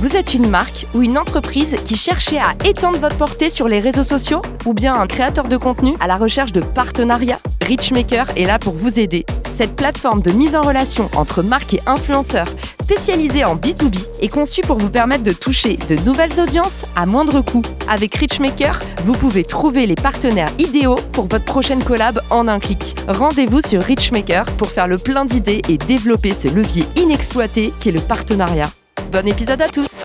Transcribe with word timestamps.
Vous 0.00 0.14
êtes 0.14 0.32
une 0.32 0.48
marque 0.48 0.86
ou 0.94 1.02
une 1.02 1.18
entreprise 1.18 1.74
qui 1.84 1.96
cherchez 1.96 2.38
à 2.38 2.54
étendre 2.64 2.98
votre 2.98 3.16
portée 3.16 3.50
sur 3.50 3.66
les 3.66 3.80
réseaux 3.80 4.04
sociaux 4.04 4.42
ou 4.64 4.72
bien 4.72 4.94
un 4.94 5.08
créateur 5.08 5.48
de 5.48 5.56
contenu 5.56 5.96
à 5.98 6.06
la 6.06 6.16
recherche 6.16 6.52
de 6.52 6.60
partenariats? 6.60 7.40
Richmaker 7.62 8.28
est 8.36 8.44
là 8.44 8.60
pour 8.60 8.74
vous 8.74 9.00
aider. 9.00 9.26
Cette 9.50 9.74
plateforme 9.74 10.22
de 10.22 10.30
mise 10.30 10.54
en 10.54 10.62
relation 10.62 11.10
entre 11.16 11.42
marques 11.42 11.74
et 11.74 11.80
influenceurs 11.86 12.46
spécialisée 12.80 13.44
en 13.44 13.56
B2B 13.56 14.06
est 14.22 14.28
conçue 14.28 14.60
pour 14.60 14.78
vous 14.78 14.88
permettre 14.88 15.24
de 15.24 15.32
toucher 15.32 15.76
de 15.88 15.96
nouvelles 15.96 16.38
audiences 16.38 16.84
à 16.94 17.04
moindre 17.04 17.40
coût. 17.40 17.62
Avec 17.88 18.14
Richmaker, 18.14 18.80
vous 19.04 19.14
pouvez 19.14 19.42
trouver 19.42 19.86
les 19.86 19.96
partenaires 19.96 20.52
idéaux 20.60 21.00
pour 21.12 21.26
votre 21.26 21.44
prochaine 21.44 21.82
collab 21.82 22.20
en 22.30 22.46
un 22.46 22.60
clic. 22.60 22.94
Rendez-vous 23.08 23.62
sur 23.62 23.82
Richmaker 23.82 24.44
pour 24.44 24.68
faire 24.68 24.86
le 24.86 24.96
plein 24.96 25.24
d'idées 25.24 25.60
et 25.68 25.76
développer 25.76 26.32
ce 26.32 26.46
levier 26.46 26.84
inexploité 26.94 27.72
qu'est 27.80 27.90
le 27.90 28.00
partenariat. 28.00 28.70
Bon 29.10 29.26
épisode 29.26 29.62
à 29.62 29.68
tous 29.68 30.04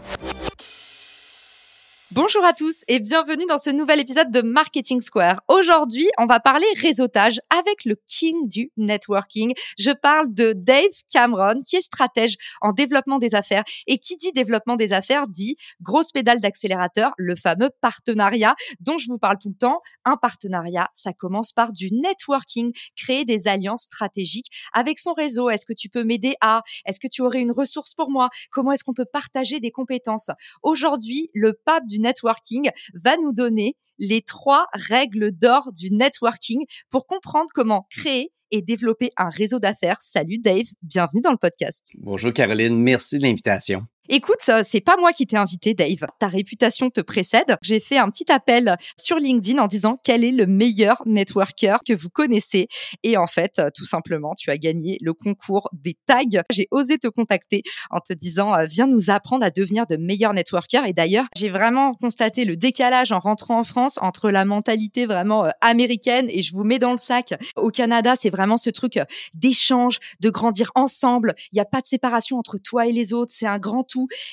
Bonjour 2.15 2.45
à 2.45 2.53
tous 2.53 2.83
et 2.87 2.99
bienvenue 2.99 3.47
dans 3.47 3.57
ce 3.57 3.71
nouvel 3.71 3.99
épisode 3.99 4.29
de 4.29 4.43
Marketing 4.43 5.01
Square. 5.01 5.41
Aujourd'hui, 5.47 6.07
on 6.19 6.27
va 6.27 6.39
parler 6.39 6.67
réseautage 6.79 7.39
avec 7.49 7.85
le 7.85 7.95
king 8.05 8.47
du 8.47 8.71
networking. 8.77 9.55
Je 9.79 9.89
parle 9.89 10.31
de 10.31 10.53
Dave 10.55 10.91
Cameron, 11.11 11.55
qui 11.67 11.77
est 11.77 11.81
stratège 11.81 12.35
en 12.61 12.71
développement 12.71 13.17
des 13.17 13.33
affaires. 13.33 13.63
Et 13.87 13.97
qui 13.97 14.15
dit 14.17 14.31
développement 14.31 14.75
des 14.75 14.93
affaires 14.93 15.27
dit 15.27 15.55
grosse 15.81 16.11
pédale 16.11 16.39
d'accélérateur, 16.39 17.13
le 17.17 17.33
fameux 17.33 17.71
partenariat 17.81 18.53
dont 18.79 18.99
je 18.99 19.07
vous 19.07 19.17
parle 19.17 19.39
tout 19.41 19.49
le 19.49 19.55
temps. 19.55 19.81
Un 20.05 20.15
partenariat, 20.15 20.89
ça 20.93 21.13
commence 21.13 21.51
par 21.51 21.73
du 21.73 21.89
networking, 21.91 22.73
créer 22.95 23.25
des 23.25 23.47
alliances 23.47 23.85
stratégiques 23.85 24.51
avec 24.71 24.99
son 24.99 25.13
réseau. 25.13 25.49
Est-ce 25.49 25.65
que 25.65 25.73
tu 25.73 25.89
peux 25.89 26.03
m'aider 26.03 26.35
à 26.41 26.61
Est-ce 26.85 26.99
que 26.99 27.07
tu 27.07 27.23
aurais 27.23 27.39
une 27.39 27.51
ressource 27.51 27.95
pour 27.95 28.11
moi? 28.11 28.29
Comment 28.51 28.71
est-ce 28.71 28.83
qu'on 28.83 28.93
peut 28.93 29.09
partager 29.11 29.59
des 29.59 29.71
compétences? 29.71 30.29
Aujourd'hui, 30.61 31.31
le 31.33 31.53
pape 31.53 31.87
du 31.87 32.02
networking 32.03 32.69
va 32.93 33.17
nous 33.17 33.33
donner 33.33 33.75
les 33.97 34.21
trois 34.21 34.67
règles 34.73 35.31
d'or 35.31 35.71
du 35.73 35.91
networking 35.91 36.65
pour 36.89 37.07
comprendre 37.07 37.49
comment 37.53 37.87
créer 37.89 38.31
et 38.51 38.61
développer 38.61 39.09
un 39.17 39.29
réseau 39.29 39.59
d'affaires. 39.59 39.97
Salut 40.01 40.37
Dave, 40.37 40.65
bienvenue 40.83 41.21
dans 41.21 41.31
le 41.31 41.37
podcast. 41.37 41.91
Bonjour 41.97 42.31
Caroline, 42.31 42.77
merci 42.79 43.17
de 43.17 43.23
l'invitation. 43.23 43.87
Écoute, 44.09 44.37
c'est 44.63 44.81
pas 44.81 44.97
moi 44.97 45.13
qui 45.13 45.25
t'ai 45.25 45.37
invité, 45.37 45.73
Dave. 45.73 46.07
Ta 46.19 46.27
réputation 46.27 46.89
te 46.89 47.01
précède. 47.01 47.55
J'ai 47.61 47.79
fait 47.79 47.97
un 47.97 48.09
petit 48.09 48.31
appel 48.31 48.75
sur 48.97 49.17
LinkedIn 49.17 49.61
en 49.61 49.67
disant 49.67 49.97
quel 50.03 50.23
est 50.23 50.31
le 50.31 50.45
meilleur 50.45 51.01
networker 51.05 51.79
que 51.87 51.93
vous 51.93 52.09
connaissez. 52.09 52.67
Et 53.03 53.17
en 53.17 53.27
fait, 53.27 53.61
tout 53.75 53.85
simplement, 53.85 54.33
tu 54.37 54.51
as 54.51 54.57
gagné 54.57 54.97
le 55.01 55.13
concours 55.13 55.69
des 55.71 55.97
tags. 56.05 56.41
J'ai 56.49 56.67
osé 56.71 56.97
te 56.97 57.07
contacter 57.07 57.63
en 57.89 57.99
te 57.99 58.13
disant 58.13 58.53
euh, 58.53 58.65
viens 58.65 58.87
nous 58.87 59.09
apprendre 59.09 59.45
à 59.45 59.51
devenir 59.51 59.85
de 59.87 59.95
meilleurs 59.95 60.33
networkers. 60.33 60.85
Et 60.85 60.93
d'ailleurs, 60.93 61.25
j'ai 61.35 61.49
vraiment 61.49 61.93
constaté 61.93 62.45
le 62.45 62.55
décalage 62.55 63.11
en 63.11 63.19
rentrant 63.19 63.59
en 63.59 63.63
France 63.63 63.99
entre 64.01 64.31
la 64.31 64.45
mentalité 64.45 65.05
vraiment 65.05 65.45
euh, 65.45 65.49
américaine 65.61 66.27
et 66.29 66.41
je 66.41 66.53
vous 66.53 66.63
mets 66.63 66.79
dans 66.79 66.91
le 66.91 66.97
sac. 66.97 67.33
Au 67.55 67.69
Canada, 67.69 68.15
c'est 68.15 68.29
vraiment 68.29 68.57
ce 68.57 68.69
truc 68.69 68.97
euh, 68.97 69.05
d'échange, 69.33 69.99
de 70.19 70.29
grandir 70.29 70.71
ensemble. 70.75 71.35
Il 71.51 71.55
n'y 71.55 71.61
a 71.61 71.65
pas 71.65 71.81
de 71.81 71.87
séparation 71.87 72.37
entre 72.37 72.57
toi 72.57 72.87
et 72.87 72.91
les 72.91 73.13
autres. 73.13 73.31
C'est 73.33 73.47
un 73.47 73.59
grand 73.59 73.83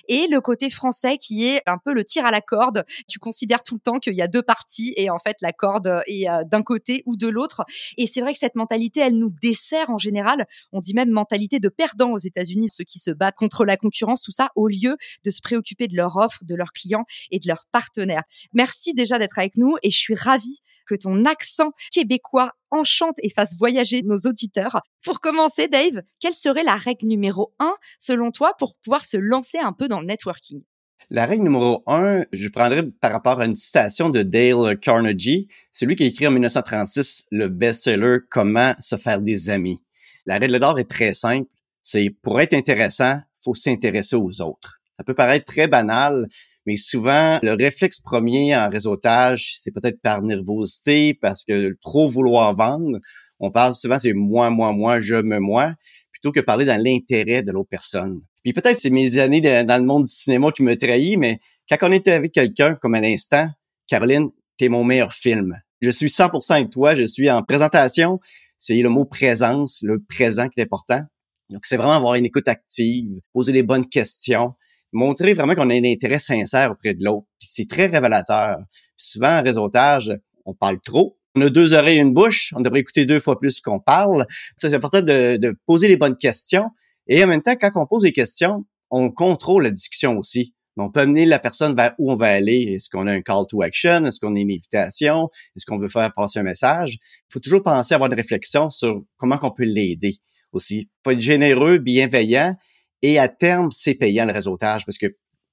et 0.09 0.27
le 0.29 0.41
côté 0.41 0.71
français 0.71 1.17
qui 1.17 1.47
est 1.47 1.63
un 1.67 1.79
peu 1.79 1.93
le 1.93 2.05
tir 2.05 2.25
à 2.25 2.31
la 2.31 2.41
corde. 2.41 2.85
Tu 3.09 3.19
considères 3.19 3.63
tout 3.63 3.75
le 3.75 3.81
temps 3.81 3.99
qu'il 3.99 4.15
y 4.15 4.23
a 4.23 4.29
deux 4.29 4.43
parties 4.43 4.93
et 4.97 5.11
en 5.11 5.19
fait 5.19 5.37
la 5.41 5.53
corde 5.53 6.03
est 6.07 6.29
euh, 6.29 6.45
d'un 6.45 6.63
côté 6.63 7.03
ou 7.07 7.17
de 7.17 7.29
l'autre. 7.29 7.65
Et 7.97 8.07
c'est 8.07 8.21
vrai 8.21 8.33
que 8.33 8.39
cette 8.39 8.55
mentalité, 8.55 9.01
elle 9.01 9.17
nous 9.17 9.31
dessert 9.43 9.91
en 9.91 9.99
général. 9.99 10.47
On 10.73 10.81
dit 10.81 10.95
même 10.95 11.11
mentalité 11.11 11.61
de 11.61 11.69
perdant 11.69 12.13
aux 12.13 12.19
États-Unis, 12.19 12.69
ceux 12.71 12.85
qui 12.85 12.99
se 12.99 13.11
battent 13.11 13.37
contre 13.37 13.65
la 13.65 13.77
concurrence, 13.77 14.23
tout 14.23 14.33
ça, 14.33 14.51
au 14.57 14.69
lieu 14.69 14.97
de 15.25 15.31
se 15.31 15.41
préoccuper 15.41 15.89
de 15.89 15.97
leur 15.97 16.17
offre, 16.17 16.45
de 16.45 16.55
leurs 16.55 16.73
clients 16.73 17.05
et 17.31 17.39
de 17.39 17.49
leurs 17.49 17.67
partenaires. 17.73 18.23
Merci 18.53 18.95
déjà 18.95 19.19
d'être 19.19 19.39
avec 19.39 19.57
nous 19.57 19.77
et 19.83 19.91
je 19.91 19.99
suis 19.99 20.15
ravie 20.15 20.61
que 20.91 20.97
ton 20.97 21.25
accent 21.25 21.71
québécois 21.93 22.51
enchante 22.73 23.17
et 23.23 23.31
fasse 23.31 23.57
voyager 23.57 24.03
nos 24.03 24.17
auditeurs. 24.29 24.81
Pour 25.05 25.21
commencer, 25.21 25.69
Dave, 25.69 26.03
quelle 26.19 26.35
serait 26.35 26.65
la 26.65 26.75
règle 26.75 27.07
numéro 27.07 27.55
un, 27.61 27.75
selon 28.01 28.33
toi, 28.33 28.55
pour 28.59 28.75
pouvoir 28.83 29.05
se 29.05 29.17
lancer 29.17 29.59
un 29.59 29.73
peu 29.73 29.87
dans 29.87 30.01
le 30.01 30.07
networking? 30.07 30.63
La 31.11 31.27
règle 31.27 31.45
numéro 31.45 31.83
un, 31.87 32.25
je 32.33 32.49
prendrais 32.49 32.85
par 33.01 33.13
rapport 33.13 33.41
à 33.41 33.47
une 33.47 33.55
citation 33.55 34.11
de 34.11 34.23
Dale 34.23 34.79
Carnegie, 34.81 35.49
celui 35.71 35.95
qui 35.95 36.03
a 36.03 36.07
écrit 36.07 36.27
en 36.27 36.33
1936 36.33 37.25
le 37.31 37.49
best-seller 37.49 38.19
Comment 38.29 38.75
se 38.81 38.97
faire 38.97 39.21
des 39.21 39.49
amis. 39.49 39.81
La 40.27 40.39
règle 40.39 40.59
d'or 40.59 40.79
est 40.79 40.91
très 40.91 41.15
simple. 41.15 41.49
C'est 41.83 42.11
pour 42.23 42.41
être 42.41 42.53
intéressant, 42.53 43.21
faut 43.43 43.55
s'intéresser 43.55 44.17
aux 44.17 44.43
autres. 44.43 44.81
Ça 44.99 45.05
peut 45.05 45.15
paraître 45.15 45.47
très 45.47 45.67
banal, 45.67 46.27
mais 46.67 46.77
souvent, 46.77 47.39
le 47.43 47.53
réflexe 47.53 48.01
premier 48.01 48.57
en 48.57 48.69
réseautage, 48.69 49.55
c'est 49.59 49.71
peut-être 49.71 50.01
par 50.03 50.23
nervosité, 50.23 51.15
parce 51.15 51.45
que 51.45 51.77
trop 51.83 52.09
vouloir 52.09 52.55
vendre. 52.55 52.99
On 53.39 53.51
parle 53.51 53.75
souvent, 53.75 53.99
c'est 53.99 54.13
moi, 54.13 54.51
moi, 54.51 54.73
moi, 54.73 55.01
je 55.01 55.17
me, 55.17 55.39
moi, 55.39 55.75
plutôt 56.13 56.33
que 56.33 56.41
parler 56.41 56.67
dans 56.67 56.83
l'intérêt 56.83 57.43
de 57.43 57.53
l'autre 57.53 57.71
personne. 57.71 58.21
Puis 58.43 58.53
peut-être 58.53 58.77
c'est 58.77 58.91
mes 58.91 59.19
années 59.19 59.41
dans 59.41 59.81
le 59.81 59.85
monde 59.85 60.05
du 60.05 60.11
cinéma 60.11 60.51
qui 60.53 60.63
me 60.63 60.77
trahit, 60.77 61.19
mais 61.19 61.41
quand 61.69 61.77
on 61.83 61.93
est 61.93 62.09
avec 62.09 62.33
quelqu'un, 62.33 62.75
comme 62.75 62.95
à 62.95 63.01
l'instant, 63.01 63.49
Caroline, 63.87 64.31
t'es 64.57 64.69
mon 64.69 64.85
meilleur 64.85 65.13
film. 65.13 65.59
Je 65.81 65.91
suis 65.91 66.09
100% 66.09 66.53
avec 66.53 66.71
toi, 66.71 66.95
je 66.95 67.05
suis 67.05 67.31
en 67.31 67.43
présentation. 67.43 68.21
C'est 68.57 68.81
le 68.81 68.91
mot 68.91 69.07
présence, 69.07 69.81
le 69.83 70.03
présent 70.03 70.49
qui 70.49 70.61
est 70.61 70.65
important. 70.65 71.01
Donc, 71.49 71.65
c'est 71.65 71.77
vraiment 71.77 71.95
avoir 71.95 72.15
une 72.15 72.27
écoute 72.27 72.47
active, 72.49 73.21
poser 73.33 73.53
les 73.53 73.63
bonnes 73.63 73.89
questions, 73.89 74.55
montrer 74.93 75.33
vraiment 75.33 75.55
qu'on 75.55 75.71
a 75.71 75.75
un 75.75 75.85
intérêt 75.85 76.19
sincère 76.19 76.73
auprès 76.73 76.95
de 76.95 77.05
l'autre. 77.05 77.27
C'est 77.39 77.69
très 77.69 77.87
révélateur. 77.87 78.59
souvent, 78.97 79.39
en 79.39 79.43
réseautage, 79.43 80.13
on 80.45 80.55
parle 80.55 80.81
trop. 80.81 81.17
On 81.37 81.43
a 81.43 81.51
deux 81.51 81.75
oreilles 81.75 81.99
et 81.99 82.01
une 82.01 82.13
bouche. 82.13 82.53
On 82.57 82.61
devrait 82.61 82.81
écouter 82.81 83.07
deux 83.07 83.21
fois 83.21 83.39
plus 83.39 83.61
qu'on 83.61 83.79
parle. 83.79 84.27
C'est 84.57 84.75
important 84.75 85.01
de, 85.01 85.37
de, 85.37 85.57
poser 85.67 85.89
les 85.89 85.97
bonnes 85.97 86.17
questions. 86.17 86.71
Et 87.07 87.23
en 87.23 87.27
même 87.27 87.43
temps, 87.43 87.55
quand 87.57 87.71
on 87.77 87.87
pose 87.87 88.03
des 88.03 88.13
questions, 88.13 88.65
on 88.91 89.11
contrôle 89.11 89.65
la 89.65 89.71
discussion 89.71 90.19
aussi. 90.19 90.55
On 90.77 90.91
peut 90.91 91.01
amener 91.01 91.27
la 91.27 91.39
personne 91.39 91.77
vers 91.77 91.95
où 91.99 92.11
on 92.11 92.17
va 92.17 92.29
aller. 92.29 92.75
Est-ce 92.75 92.89
qu'on 92.89 93.07
a 93.07 93.13
un 93.13 93.21
call 93.21 93.45
to 93.49 93.63
action? 93.63 94.05
Est-ce 94.05 94.19
qu'on 94.19 94.35
a 94.35 94.39
une 94.39 94.51
invitation? 94.51 95.29
Est-ce 95.57 95.67
qu'on 95.67 95.79
veut 95.79 95.89
faire 95.89 96.11
passer 96.15 96.39
un 96.39 96.43
message? 96.43 96.95
Il 96.95 97.33
faut 97.33 97.41
toujours 97.41 97.63
penser 97.63 97.95
à 97.95 97.97
avoir 97.97 98.11
une 98.11 98.17
réflexion 98.17 98.71
sur 98.71 99.03
comment 99.17 99.39
on 99.43 99.51
peut 99.51 99.65
l'aider 99.65 100.15
aussi. 100.53 100.79
Il 100.81 100.89
faut 101.05 101.11
être 101.11 101.21
généreux, 101.21 101.79
bienveillant 101.79 102.57
et 103.03 103.19
à 103.19 103.29
terme, 103.29 103.71
c'est 103.71 103.95
payant 103.95 104.25
le 104.25 104.33
réseautage 104.33 104.85
parce 104.85 104.99
que 104.99 105.07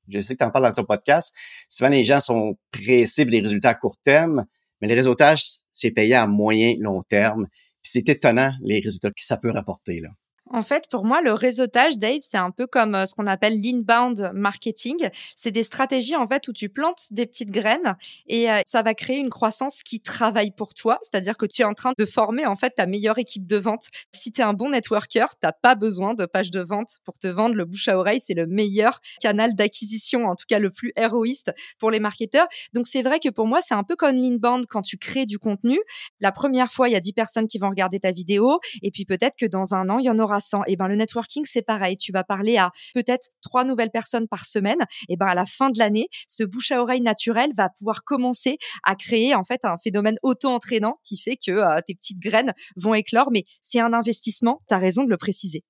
je 0.07 0.19
sais 0.19 0.35
que 0.35 0.39
tu 0.39 0.45
en 0.45 0.51
parles 0.51 0.65
dans 0.65 0.73
ton 0.73 0.85
podcast. 0.85 1.35
Souvent, 1.67 1.89
les 1.89 2.03
gens 2.03 2.19
sont 2.19 2.57
pressés 2.71 3.25
des 3.25 3.41
résultats 3.41 3.69
à 3.69 3.73
court 3.73 3.97
terme, 3.97 4.45
mais 4.81 4.87
le 4.87 4.93
réseautage, 4.93 5.43
c'est 5.71 5.91
payant 5.91 6.23
à 6.23 6.27
moyen, 6.27 6.75
long 6.79 7.01
terme. 7.01 7.47
Puis 7.81 7.91
c'est 7.91 8.09
étonnant 8.09 8.51
les 8.61 8.79
résultats 8.79 9.09
que 9.09 9.15
ça 9.17 9.37
peut 9.37 9.51
rapporter. 9.51 9.99
Là. 9.99 10.09
En 10.51 10.61
fait, 10.61 10.85
pour 10.89 11.05
moi, 11.05 11.21
le 11.21 11.33
réseautage, 11.33 11.97
Dave, 11.97 12.19
c'est 12.21 12.37
un 12.37 12.51
peu 12.51 12.67
comme 12.67 12.95
euh, 12.95 13.05
ce 13.05 13.15
qu'on 13.15 13.27
appelle 13.27 13.59
l'inbound 13.59 14.31
marketing. 14.33 15.09
C'est 15.35 15.51
des 15.51 15.63
stratégies 15.63 16.15
en 16.15 16.27
fait 16.27 16.47
où 16.47 16.53
tu 16.53 16.69
plantes 16.69 17.07
des 17.11 17.25
petites 17.25 17.51
graines 17.51 17.95
et 18.27 18.49
euh, 18.49 18.59
ça 18.65 18.81
va 18.81 18.93
créer 18.93 19.17
une 19.17 19.29
croissance 19.29 19.83
qui 19.83 19.99
travaille 19.99 20.51
pour 20.51 20.73
toi. 20.73 20.99
C'est-à-dire 21.01 21.37
que 21.37 21.45
tu 21.45 21.63
es 21.63 21.65
en 21.65 21.73
train 21.73 21.93
de 21.97 22.05
former 22.05 22.45
en 22.45 22.55
fait 22.55 22.71
ta 22.71 22.85
meilleure 22.85 23.17
équipe 23.17 23.45
de 23.45 23.57
vente. 23.57 23.87
Si 24.13 24.31
tu 24.31 24.41
es 24.41 24.43
un 24.43 24.53
bon 24.53 24.69
networker, 24.69 25.27
t'as 25.39 25.51
pas 25.51 25.75
besoin 25.75 26.13
de 26.13 26.25
page 26.25 26.51
de 26.51 26.61
vente 26.61 26.99
pour 27.03 27.17
te 27.17 27.27
vendre. 27.27 27.55
Le 27.55 27.65
bouche 27.65 27.87
à 27.87 27.97
oreille, 27.97 28.19
c'est 28.19 28.33
le 28.33 28.47
meilleur 28.47 28.99
canal 29.21 29.53
d'acquisition, 29.53 30.25
en 30.25 30.35
tout 30.35 30.45
cas 30.47 30.59
le 30.59 30.71
plus 30.71 30.93
héroïste 30.95 31.51
pour 31.79 31.91
les 31.91 31.99
marketeurs. 31.99 32.47
Donc 32.73 32.87
c'est 32.87 33.01
vrai 33.01 33.19
que 33.19 33.29
pour 33.29 33.47
moi, 33.47 33.59
c'est 33.61 33.75
un 33.75 33.83
peu 33.83 33.95
comme 33.95 34.15
l'inbound 34.15 34.65
quand 34.67 34.81
tu 34.81 34.97
crées 34.97 35.25
du 35.25 35.39
contenu. 35.39 35.79
La 36.21 36.31
première 36.31 36.71
fois, 36.71 36.87
il 36.87 36.93
y 36.93 36.95
a 36.95 37.01
10 37.01 37.13
personnes 37.13 37.47
qui 37.47 37.57
vont 37.57 37.69
regarder 37.69 37.99
ta 37.99 38.11
vidéo 38.11 38.59
et 38.81 38.91
puis 38.91 39.05
peut-être 39.05 39.35
que 39.37 39.45
dans 39.45 39.73
un 39.73 39.89
an, 39.89 39.99
il 39.99 40.05
y 40.05 40.09
en 40.09 40.19
aura 40.19 40.36
et 40.67 40.75
ben 40.75 40.87
le 40.87 40.95
networking 40.95 41.43
c'est 41.45 41.61
pareil. 41.61 41.97
Tu 41.97 42.11
vas 42.11 42.23
parler 42.23 42.57
à 42.57 42.71
peut-être 42.93 43.29
trois 43.41 43.63
nouvelles 43.63 43.91
personnes 43.91 44.27
par 44.27 44.45
semaine. 44.45 44.85
Et 45.09 45.17
ben 45.17 45.27
à 45.27 45.35
la 45.35 45.45
fin 45.45 45.69
de 45.69 45.79
l'année, 45.79 46.07
ce 46.27 46.43
bouche 46.43 46.71
à 46.71 46.81
oreille 46.81 47.01
naturel 47.01 47.51
va 47.55 47.69
pouvoir 47.69 48.03
commencer 48.03 48.57
à 48.83 48.95
créer 48.95 49.35
en 49.35 49.43
fait 49.43 49.61
un 49.63 49.77
phénomène 49.77 50.17
auto-entraînant 50.23 50.99
qui 51.03 51.17
fait 51.17 51.37
que 51.37 51.51
euh, 51.51 51.79
tes 51.85 51.95
petites 51.95 52.19
graines 52.19 52.53
vont 52.75 52.93
éclore. 52.93 53.29
Mais 53.31 53.43
c'est 53.61 53.79
un 53.79 53.93
investissement. 53.93 54.61
Tu 54.67 54.73
as 54.73 54.77
raison 54.77 55.03
de 55.03 55.09
le 55.09 55.17
préciser. 55.17 55.63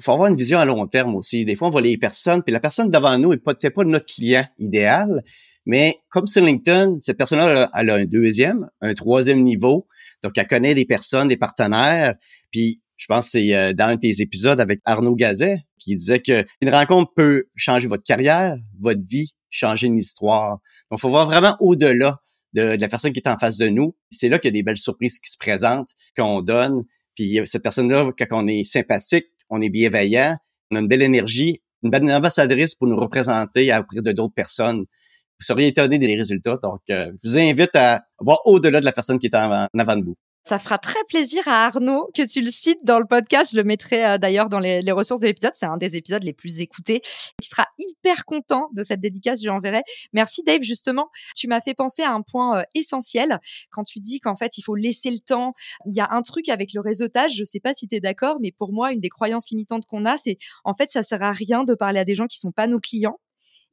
faut 0.00 0.12
avoir 0.12 0.28
une 0.28 0.36
vision 0.36 0.58
à 0.58 0.64
long 0.64 0.86
terme 0.86 1.14
aussi. 1.14 1.44
Des 1.44 1.56
fois, 1.56 1.68
on 1.68 1.70
voit 1.70 1.80
les 1.80 1.96
personnes, 1.96 2.42
puis 2.42 2.52
la 2.52 2.60
personne 2.60 2.90
devant 2.90 3.18
nous 3.18 3.32
est 3.32 3.38
peut-être 3.38 3.74
pas 3.74 3.84
notre 3.84 4.06
client 4.06 4.46
idéal, 4.58 5.22
mais 5.66 5.96
comme 6.10 6.26
sur 6.26 6.44
LinkedIn, 6.44 6.96
cette 7.00 7.16
personne-là, 7.16 7.70
elle 7.74 7.90
a 7.90 7.94
un 7.94 8.04
deuxième, 8.04 8.68
un 8.80 8.94
troisième 8.94 9.42
niveau. 9.42 9.86
Donc, 10.22 10.36
elle 10.36 10.46
connaît 10.46 10.74
des 10.74 10.84
personnes, 10.84 11.28
des 11.28 11.36
partenaires. 11.36 12.14
Puis, 12.50 12.82
je 12.96 13.06
pense 13.06 13.26
que 13.26 13.30
c'est 13.32 13.54
euh, 13.54 13.72
dans 13.72 13.86
un 13.86 13.96
de 13.96 14.00
tes 14.00 14.22
épisodes 14.22 14.60
avec 14.60 14.80
Arnaud 14.84 15.14
Gazet 15.14 15.58
qui 15.78 15.96
disait 15.96 16.20
que 16.20 16.44
une 16.60 16.70
rencontre 16.70 17.12
peut 17.14 17.44
changer 17.56 17.88
votre 17.88 18.04
carrière, 18.04 18.56
votre 18.80 19.02
vie, 19.08 19.34
changer 19.50 19.88
une 19.88 19.98
histoire. 19.98 20.58
Donc, 20.90 21.00
faut 21.00 21.08
voir 21.08 21.26
vraiment 21.26 21.56
au-delà 21.60 22.20
de, 22.52 22.76
de, 22.76 22.80
la 22.80 22.88
personne 22.88 23.12
qui 23.12 23.20
est 23.20 23.28
en 23.28 23.38
face 23.38 23.58
de 23.58 23.68
nous. 23.68 23.96
C'est 24.10 24.28
là 24.28 24.38
qu'il 24.38 24.48
y 24.48 24.52
a 24.52 24.58
des 24.58 24.62
belles 24.62 24.78
surprises 24.78 25.18
qui 25.18 25.30
se 25.30 25.36
présentent, 25.36 25.90
qu'on 26.16 26.42
donne. 26.42 26.84
Puis 27.14 27.40
cette 27.46 27.62
personne-là, 27.62 28.10
quand 28.18 28.26
on 28.30 28.46
est 28.46 28.64
sympathique, 28.64 29.26
on 29.50 29.60
est 29.60 29.70
bienveillant, 29.70 30.36
on 30.70 30.76
a 30.76 30.80
une 30.80 30.88
belle 30.88 31.02
énergie, 31.02 31.62
une 31.82 31.90
belle 31.90 32.10
ambassadrice 32.10 32.74
pour 32.74 32.88
nous 32.88 32.96
représenter 32.96 33.74
auprès 33.76 34.00
de 34.00 34.12
d'autres 34.12 34.34
personnes. 34.34 34.78
Vous 34.78 35.44
seriez 35.44 35.68
étonné 35.68 35.98
des 35.98 36.16
résultats. 36.16 36.58
Donc, 36.62 36.80
euh, 36.90 37.12
je 37.22 37.28
vous 37.28 37.38
invite 37.38 37.74
à 37.74 38.04
voir 38.20 38.38
au-delà 38.44 38.80
de 38.80 38.84
la 38.84 38.92
personne 38.92 39.18
qui 39.18 39.26
est 39.26 39.34
en 39.34 39.68
avant 39.78 39.96
de 39.96 40.04
vous. 40.04 40.16
Ça 40.44 40.58
fera 40.58 40.76
très 40.76 41.02
plaisir 41.08 41.42
à 41.46 41.64
Arnaud 41.64 42.10
que 42.14 42.22
tu 42.30 42.42
le 42.42 42.50
cites 42.50 42.84
dans 42.84 42.98
le 42.98 43.06
podcast. 43.06 43.52
Je 43.52 43.56
le 43.56 43.64
mettrai 43.64 44.04
euh, 44.04 44.18
d'ailleurs 44.18 44.50
dans 44.50 44.58
les, 44.58 44.80
ressources 44.92 45.20
de 45.20 45.26
l'épisode. 45.26 45.52
C'est 45.54 45.64
un 45.64 45.78
des 45.78 45.96
épisodes 45.96 46.22
les 46.22 46.34
plus 46.34 46.60
écoutés. 46.60 47.00
Il 47.40 47.46
sera 47.46 47.66
hyper 47.78 48.26
content 48.26 48.68
de 48.74 48.82
cette 48.82 49.00
dédicace, 49.00 49.42
je 49.42 49.48
l'enverrai. 49.48 49.82
Merci 50.12 50.42
Dave, 50.42 50.60
justement. 50.60 51.08
Tu 51.34 51.48
m'as 51.48 51.62
fait 51.62 51.72
penser 51.72 52.02
à 52.02 52.12
un 52.12 52.20
point 52.20 52.58
euh, 52.58 52.62
essentiel 52.74 53.40
quand 53.70 53.84
tu 53.84 54.00
dis 54.00 54.20
qu'en 54.20 54.36
fait, 54.36 54.58
il 54.58 54.62
faut 54.62 54.74
laisser 54.74 55.10
le 55.10 55.18
temps. 55.18 55.54
Il 55.86 55.96
y 55.96 56.00
a 56.00 56.08
un 56.10 56.20
truc 56.20 56.50
avec 56.50 56.74
le 56.74 56.82
réseautage, 56.82 57.32
je 57.36 57.44
sais 57.44 57.60
pas 57.60 57.72
si 57.72 57.88
tu 57.88 57.96
es 57.96 58.00
d'accord, 58.00 58.36
mais 58.40 58.52
pour 58.52 58.72
moi, 58.74 58.92
une 58.92 59.00
des 59.00 59.08
croyances 59.08 59.48
limitantes 59.48 59.86
qu'on 59.86 60.04
a, 60.04 60.18
c'est 60.18 60.36
en 60.64 60.74
fait, 60.74 60.90
ça 60.90 61.02
sert 61.02 61.22
à 61.22 61.32
rien 61.32 61.64
de 61.64 61.72
parler 61.72 62.00
à 62.00 62.04
des 62.04 62.14
gens 62.14 62.26
qui 62.26 62.38
sont 62.38 62.52
pas 62.52 62.66
nos 62.66 62.80
clients 62.80 63.18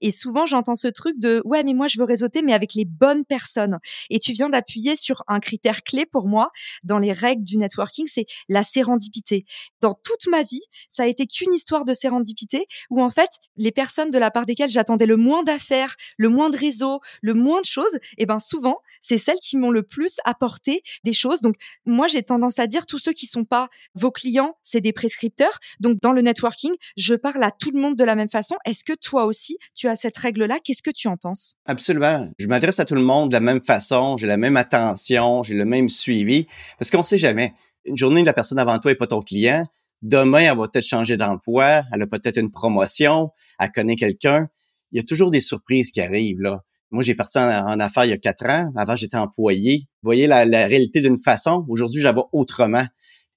et 0.01 0.12
souvent, 0.12 0.45
j'entends 0.45 0.75
ce 0.75 0.88
truc 0.88 1.19
de 1.19 1.42
ouais, 1.45 1.63
mais 1.63 1.74
moi, 1.74 1.88
je 1.88 1.98
veux 2.00 2.06
réseauter, 2.06 2.42
mais 2.42 2.53
avec 2.53 2.74
les 2.74 2.86
bonnes 2.86 3.25
personnes. 3.25 3.80
Et 4.09 4.19
tu 4.19 4.31
viens 4.33 4.50
d'appuyer 4.50 4.95
sur 4.95 5.24
un 5.27 5.39
critère 5.39 5.83
clé 5.83 6.06
pour 6.06 6.27
moi 6.27 6.51
dans 6.83 7.00
les 7.00 7.13
règles 7.13 7.44
du 7.44 7.57
networking, 7.57 8.06
c'est 8.07 8.25
la 8.50 8.63
sérendipité. 8.63 9.45
Dans 9.81 9.94
toute 9.94 10.27
ma 10.27 10.42
vie, 10.44 10.63
ça 10.89 11.03
a 11.03 11.07
été 11.07 11.27
qu'une 11.27 11.53
histoire 11.53 11.86
de 11.86 11.94
sérendipité 11.94 12.65
où 12.89 13.01
en 13.01 13.09
fait, 13.09 13.30
les 13.57 13.71
personnes 13.71 14.09
de 14.09 14.18
la 14.18 14.31
part 14.31 14.45
desquelles 14.45 14.69
j'attendais 14.69 15.06
le 15.06 15.18
moins 15.18 15.44
d'affaires, 15.44 15.95
le 16.18 16.30
moins 16.30 16.50
de 16.50 16.57
réseaux, 16.57 17.00
le 17.21 17.33
moins 17.33 17.62
de 17.62 17.65
choses, 17.65 17.95
et 17.95 18.24
eh 18.24 18.25
ben 18.25 18.39
souvent, 18.39 18.77
c'est 19.01 19.18
celles 19.18 19.39
qui 19.39 19.57
m'ont 19.57 19.71
le 19.71 19.83
plus 19.83 20.18
apporté 20.25 20.83
des 21.03 21.13
choses. 21.13 21.42
Donc 21.42 21.56
moi, 21.86 22.07
j'ai 22.07 22.24
tendance 22.24 22.59
à 22.59 22.68
dire 22.68 22.86
tous 22.86 23.00
ceux 23.00 23.13
qui 23.13 23.25
sont 23.25 23.45
pas 23.45 23.69
vos 23.95 24.12
clients, 24.12 24.57
c'est 24.62 24.81
des 24.81 24.94
prescripteurs. 24.94 25.57
Donc 25.80 26.00
dans 26.01 26.12
le 26.12 26.21
networking, 26.21 26.71
je 26.98 27.15
parle 27.15 27.44
à 27.44 27.51
tout 27.51 27.71
le 27.71 27.80
monde 27.80 27.95
de 27.95 28.03
la 28.03 28.15
même 28.15 28.30
façon. 28.30 28.56
Est-ce 28.65 28.83
que 28.83 28.94
toi 28.94 29.25
aussi, 29.25 29.57
tu 29.75 29.88
as 29.88 29.90
cette 29.95 30.17
règle-là? 30.17 30.59
Qu'est-ce 30.63 30.81
que 30.81 30.91
tu 30.91 31.07
en 31.07 31.17
penses? 31.17 31.55
Absolument. 31.65 32.29
Je 32.38 32.47
m'adresse 32.47 32.79
à 32.79 32.85
tout 32.85 32.95
le 32.95 33.01
monde 33.01 33.29
de 33.29 33.33
la 33.33 33.39
même 33.39 33.61
façon, 33.61 34.17
j'ai 34.17 34.27
la 34.27 34.38
même 34.38 34.57
attention, 34.57 35.43
j'ai 35.43 35.55
le 35.55 35.65
même 35.65 35.89
suivi, 35.89 36.47
parce 36.77 36.91
qu'on 36.91 36.99
ne 36.99 37.03
sait 37.03 37.17
jamais. 37.17 37.53
Une 37.85 37.97
journée, 37.97 38.23
la 38.23 38.33
personne 38.33 38.59
avant 38.59 38.77
toi 38.77 38.91
n'est 38.91 38.95
pas 38.95 39.07
ton 39.07 39.21
client. 39.21 39.65
Demain, 40.01 40.39
elle 40.39 40.57
va 40.57 40.67
peut-être 40.67 40.85
changer 40.85 41.17
d'emploi, 41.17 41.83
elle 41.93 42.01
a 42.01 42.07
peut-être 42.07 42.38
une 42.38 42.51
promotion, 42.51 43.29
elle 43.59 43.71
connaît 43.71 43.95
quelqu'un. 43.95 44.47
Il 44.91 44.97
y 44.97 44.99
a 44.99 45.03
toujours 45.03 45.31
des 45.31 45.41
surprises 45.41 45.91
qui 45.91 46.01
arrivent, 46.01 46.41
là. 46.41 46.63
Moi, 46.91 47.03
j'ai 47.03 47.15
parti 47.15 47.38
en, 47.38 47.79
affaires 47.79 48.03
il 48.03 48.09
y 48.09 48.13
a 48.13 48.17
quatre 48.17 48.45
ans. 48.49 48.69
Avant, 48.75 48.97
j'étais 48.97 49.15
employé. 49.15 49.77
Vous 49.77 50.07
voyez 50.07 50.27
la, 50.27 50.43
réalité 50.43 50.99
d'une 50.99 51.17
façon. 51.17 51.65
Aujourd'hui, 51.69 52.01
je 52.01 52.07
vois 52.09 52.27
autrement. 52.33 52.85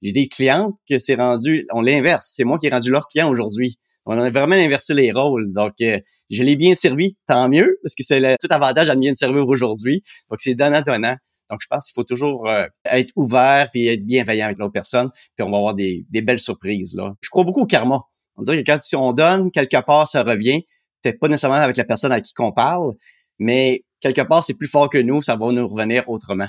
J'ai 0.02 0.10
des 0.10 0.26
clientes 0.26 0.74
que 0.88 0.98
c'est 0.98 1.14
rendu, 1.14 1.64
on 1.72 1.80
l'inverse. 1.80 2.32
C'est 2.34 2.42
moi 2.42 2.58
qui 2.58 2.66
ai 2.66 2.70
rendu 2.70 2.90
leur 2.90 3.06
client 3.06 3.28
aujourd'hui. 3.28 3.78
On 4.06 4.18
a 4.18 4.30
vraiment 4.30 4.54
inversé 4.54 4.94
les 4.94 5.12
rôles. 5.12 5.52
Donc, 5.52 5.74
euh, 5.80 5.98
je 6.30 6.42
l'ai 6.42 6.56
bien 6.56 6.74
servi, 6.74 7.14
tant 7.26 7.48
mieux, 7.48 7.78
parce 7.82 7.94
que 7.94 8.02
c'est 8.02 8.20
tout 8.40 8.48
avantage 8.50 8.90
à 8.90 8.96
bien 8.96 9.14
servir 9.14 9.46
aujourd'hui. 9.48 10.02
Donc, 10.30 10.40
c'est 10.40 10.54
donnant-donnant. 10.54 11.16
Donc, 11.50 11.60
je 11.62 11.66
pense 11.68 11.86
qu'il 11.86 11.94
faut 11.94 12.04
toujours 12.04 12.48
euh, 12.48 12.66
être 12.86 13.12
ouvert 13.16 13.68
et 13.74 13.94
être 13.94 14.04
bienveillant 14.04 14.46
avec 14.46 14.58
l'autre 14.58 14.72
personne, 14.72 15.10
puis 15.36 15.46
on 15.46 15.50
va 15.50 15.58
avoir 15.58 15.74
des, 15.74 16.04
belles 16.10 16.40
surprises. 16.40 16.94
Là. 16.94 17.14
Je 17.20 17.28
crois 17.30 17.44
beaucoup 17.44 17.62
au 17.62 17.66
karma. 17.66 18.02
On 18.36 18.42
dirait 18.42 18.62
que 18.62 18.70
quand 18.70 18.80
on 18.98 19.12
donne, 19.12 19.50
quelque 19.50 19.80
part, 19.82 20.08
ça 20.08 20.22
revient. 20.22 20.62
Peut-être 21.02 21.18
pas 21.18 21.28
nécessairement 21.28 21.56
avec 21.56 21.76
la 21.76 21.84
personne 21.84 22.12
à 22.12 22.20
qui 22.20 22.32
qu'on 22.32 22.52
parle, 22.52 22.94
mais 23.38 23.84
quelque 24.12 24.26
part, 24.26 24.44
c'est 24.44 24.54
plus 24.54 24.68
fort 24.68 24.90
que 24.90 24.98
nous, 24.98 25.22
ça 25.22 25.36
va 25.36 25.50
nous 25.50 25.66
revenir 25.66 26.08
autrement. 26.08 26.48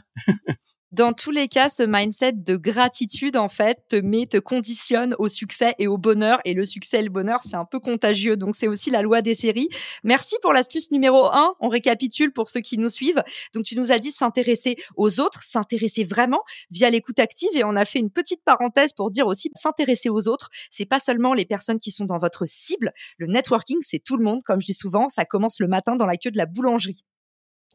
Dans 0.91 1.11
tous 1.11 1.31
les 1.31 1.49
cas, 1.49 1.67
ce 1.67 1.83
mindset 1.83 2.33
de 2.33 2.55
gratitude, 2.55 3.35
en 3.35 3.49
fait, 3.49 3.79
te 3.89 3.97
met, 3.97 4.27
te 4.27 4.37
conditionne 4.37 5.13
au 5.19 5.27
succès 5.27 5.73
et 5.77 5.87
au 5.87 5.97
bonheur. 5.97 6.39
Et 6.45 6.53
le 6.53 6.63
succès 6.63 6.99
et 6.99 7.01
le 7.01 7.09
bonheur, 7.09 7.41
c'est 7.43 7.57
un 7.57 7.65
peu 7.65 7.81
contagieux. 7.81 8.37
Donc, 8.37 8.55
c'est 8.55 8.69
aussi 8.69 8.91
la 8.91 9.01
loi 9.01 9.21
des 9.21 9.33
séries. 9.33 9.67
Merci 10.05 10.37
pour 10.41 10.53
l'astuce 10.53 10.91
numéro 10.91 11.25
1. 11.25 11.55
On 11.59 11.67
récapitule 11.67 12.31
pour 12.31 12.47
ceux 12.47 12.61
qui 12.61 12.77
nous 12.77 12.87
suivent. 12.87 13.21
Donc, 13.53 13.65
tu 13.65 13.75
nous 13.75 13.91
as 13.91 13.99
dit 13.99 14.11
s'intéresser 14.11 14.77
aux 14.95 15.19
autres, 15.19 15.43
s'intéresser 15.43 16.05
vraiment 16.05 16.43
via 16.71 16.89
l'écoute 16.89 17.19
active. 17.19 17.49
Et 17.55 17.65
on 17.65 17.75
a 17.75 17.83
fait 17.83 17.99
une 17.99 18.11
petite 18.11 18.43
parenthèse 18.45 18.93
pour 18.93 19.11
dire 19.11 19.27
aussi 19.27 19.51
s'intéresser 19.53 20.07
aux 20.07 20.29
autres. 20.29 20.49
C'est 20.71 20.85
pas 20.85 20.99
seulement 20.99 21.33
les 21.33 21.45
personnes 21.45 21.79
qui 21.79 21.91
sont 21.91 22.05
dans 22.05 22.19
votre 22.19 22.45
cible. 22.45 22.93
Le 23.17 23.27
networking, 23.27 23.79
c'est 23.81 23.99
tout 23.99 24.15
le 24.15 24.23
monde. 24.23 24.43
Comme 24.45 24.61
je 24.61 24.67
dis 24.67 24.73
souvent, 24.73 25.09
ça 25.09 25.25
commence 25.25 25.59
le 25.59 25.67
matin 25.67 25.97
dans 25.97 26.05
la 26.05 26.15
queue 26.15 26.31
de 26.31 26.37
la 26.37 26.45
boulangerie. 26.45 27.03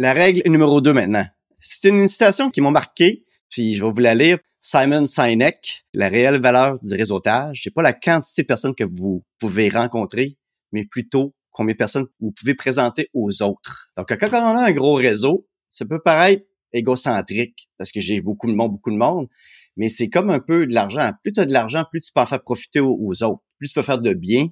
La 0.03 0.15
règle 0.15 0.41
numéro 0.47 0.81
2 0.81 0.95
maintenant. 0.95 1.27
C'est 1.59 1.91
une 1.91 2.09
citation 2.09 2.51
qui 2.51 2.63
m'a 2.63 2.71
marqué, 2.71 3.23
puis 3.51 3.75
je 3.75 3.85
vais 3.85 3.93
vous 3.93 4.01
la 4.01 4.15
lire. 4.15 4.39
Simon 4.59 5.05
Sinek, 5.05 5.85
la 5.93 6.09
réelle 6.09 6.41
valeur 6.41 6.79
du 6.83 6.95
réseautage, 6.95 7.61
c'est 7.63 7.71
pas 7.71 7.83
la 7.83 7.93
quantité 7.93 8.41
de 8.41 8.47
personnes 8.47 8.75
que 8.75 8.85
vous 8.85 9.23
pouvez 9.39 9.69
rencontrer, 9.69 10.39
mais 10.73 10.87
plutôt 10.87 11.35
combien 11.51 11.75
de 11.75 11.77
personnes 11.77 12.07
vous 12.19 12.33
pouvez 12.33 12.55
présenter 12.55 13.11
aux 13.13 13.43
autres. 13.43 13.91
Donc, 13.99 14.07
quand 14.19 14.29
on 14.33 14.57
a 14.57 14.69
un 14.69 14.73
gros 14.73 14.95
réseau, 14.95 15.47
ça 15.69 15.85
peut 15.85 16.01
paraître 16.03 16.47
égocentrique 16.73 17.69
parce 17.77 17.93
que 17.93 18.01
j'ai 18.01 18.23
beaucoup 18.23 18.47
de 18.47 18.55
monde, 18.55 18.71
beaucoup 18.71 18.93
de 18.93 18.97
monde, 18.97 19.29
mais 19.77 19.91
c'est 19.91 20.09
comme 20.09 20.31
un 20.31 20.41
peu 20.41 20.67
de 20.67 20.73
l'argent. 20.73 21.13
Plus 21.23 21.35
tu 21.35 21.41
as 21.41 21.45
de 21.45 21.53
l'argent, 21.53 21.85
plus 21.91 22.01
tu 22.01 22.11
peux 22.11 22.23
en 22.23 22.27
faire 22.27 22.43
profiter 22.43 22.81
aux, 22.81 23.23
autres, 23.23 23.43
plus 23.59 23.69
tu 23.69 23.75
peux 23.75 23.83
faire 23.83 23.99
de 23.99 24.15
bien. 24.15 24.47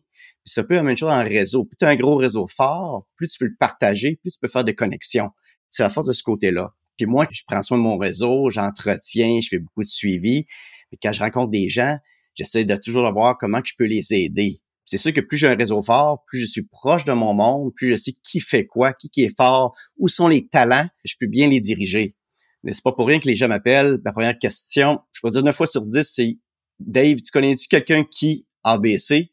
Ça 0.49 0.65
peut 0.65 0.75
la 0.75 0.83
même 0.83 0.97
chose 0.97 1.13
en 1.13 1.23
réseau. 1.23 1.65
Plus 1.65 1.77
tu 1.79 1.85
as 1.85 1.89
un 1.89 1.97
gros 1.97 2.17
réseau 2.17 2.47
fort, 2.47 3.07
plus 3.17 3.29
tu 3.29 3.39
peux 3.39 3.47
le 3.47 3.57
partager, 3.59 4.17
plus 4.17 4.33
tu 4.33 4.39
peux 4.41 4.49
faire 4.49 4.65
des 4.65 4.75
connexions. 4.75 5.31
C'est 5.71 5.83
la 5.83 5.91
force 5.91 6.09
de 6.09 6.13
ce 6.13 6.23
côté-là. 6.23 6.75
Puis 6.97 7.07
moi, 7.07 7.27
je 7.31 7.43
prends 7.47 7.63
soin 7.63 7.79
de 7.79 7.83
mon 7.83 7.99
réseau, 7.99 8.51
j'entretiens, 8.51 9.41
je 9.41 9.49
fais 9.49 9.59
beaucoup 9.59 9.83
de 9.83 9.89
suivi. 9.89 10.47
Mais 10.91 10.99
quand 11.01 11.13
je 11.13 11.21
rencontre 11.21 11.51
des 11.51 11.69
gens, 11.69 11.97
j'essaie 12.35 12.65
de 12.65 12.77
toujours 12.77 13.11
voir 13.13 13.37
comment 13.39 13.61
je 13.65 13.75
peux 13.77 13.85
les 13.85 14.15
aider. 14.15 14.61
C'est 14.85 14.97
sûr 14.97 15.13
que 15.13 15.21
plus 15.21 15.37
j'ai 15.37 15.49
un 15.49 15.55
réseau 15.55 15.83
fort, 15.83 16.25
plus 16.27 16.41
je 16.41 16.47
suis 16.47 16.63
proche 16.63 17.05
de 17.05 17.13
mon 17.13 17.35
monde, 17.35 17.73
plus 17.77 17.91
je 17.91 17.97
sais 17.97 18.13
qui 18.25 18.41
fait 18.41 18.65
quoi, 18.65 18.95
qui, 18.95 19.11
qui 19.11 19.25
est 19.25 19.37
fort, 19.37 19.77
où 19.99 20.09
sont 20.09 20.29
les 20.29 20.49
talents, 20.49 20.89
je 21.05 21.15
peux 21.21 21.27
bien 21.27 21.49
les 21.49 21.61
diriger. 21.61 22.17
Mais 22.63 22.73
c'est 22.73 22.83
pas 22.83 22.93
pour 22.93 23.07
rien 23.07 23.21
que 23.21 23.29
les 23.29 23.37
gens 23.37 23.49
m'appellent. 23.49 23.99
Ma 24.05 24.13
première 24.13 24.39
question, 24.39 24.99
je 25.13 25.21
peux 25.23 25.29
dire 25.29 25.43
9 25.43 25.55
fois 25.55 25.67
sur 25.67 25.83
10, 25.83 26.03
c'est 26.03 26.39
Dave, 26.81 27.17
tu 27.17 27.31
connais-tu 27.33 27.69
quelqu'un 27.69 28.05
qui 28.05 28.45
ABC? 28.65 29.31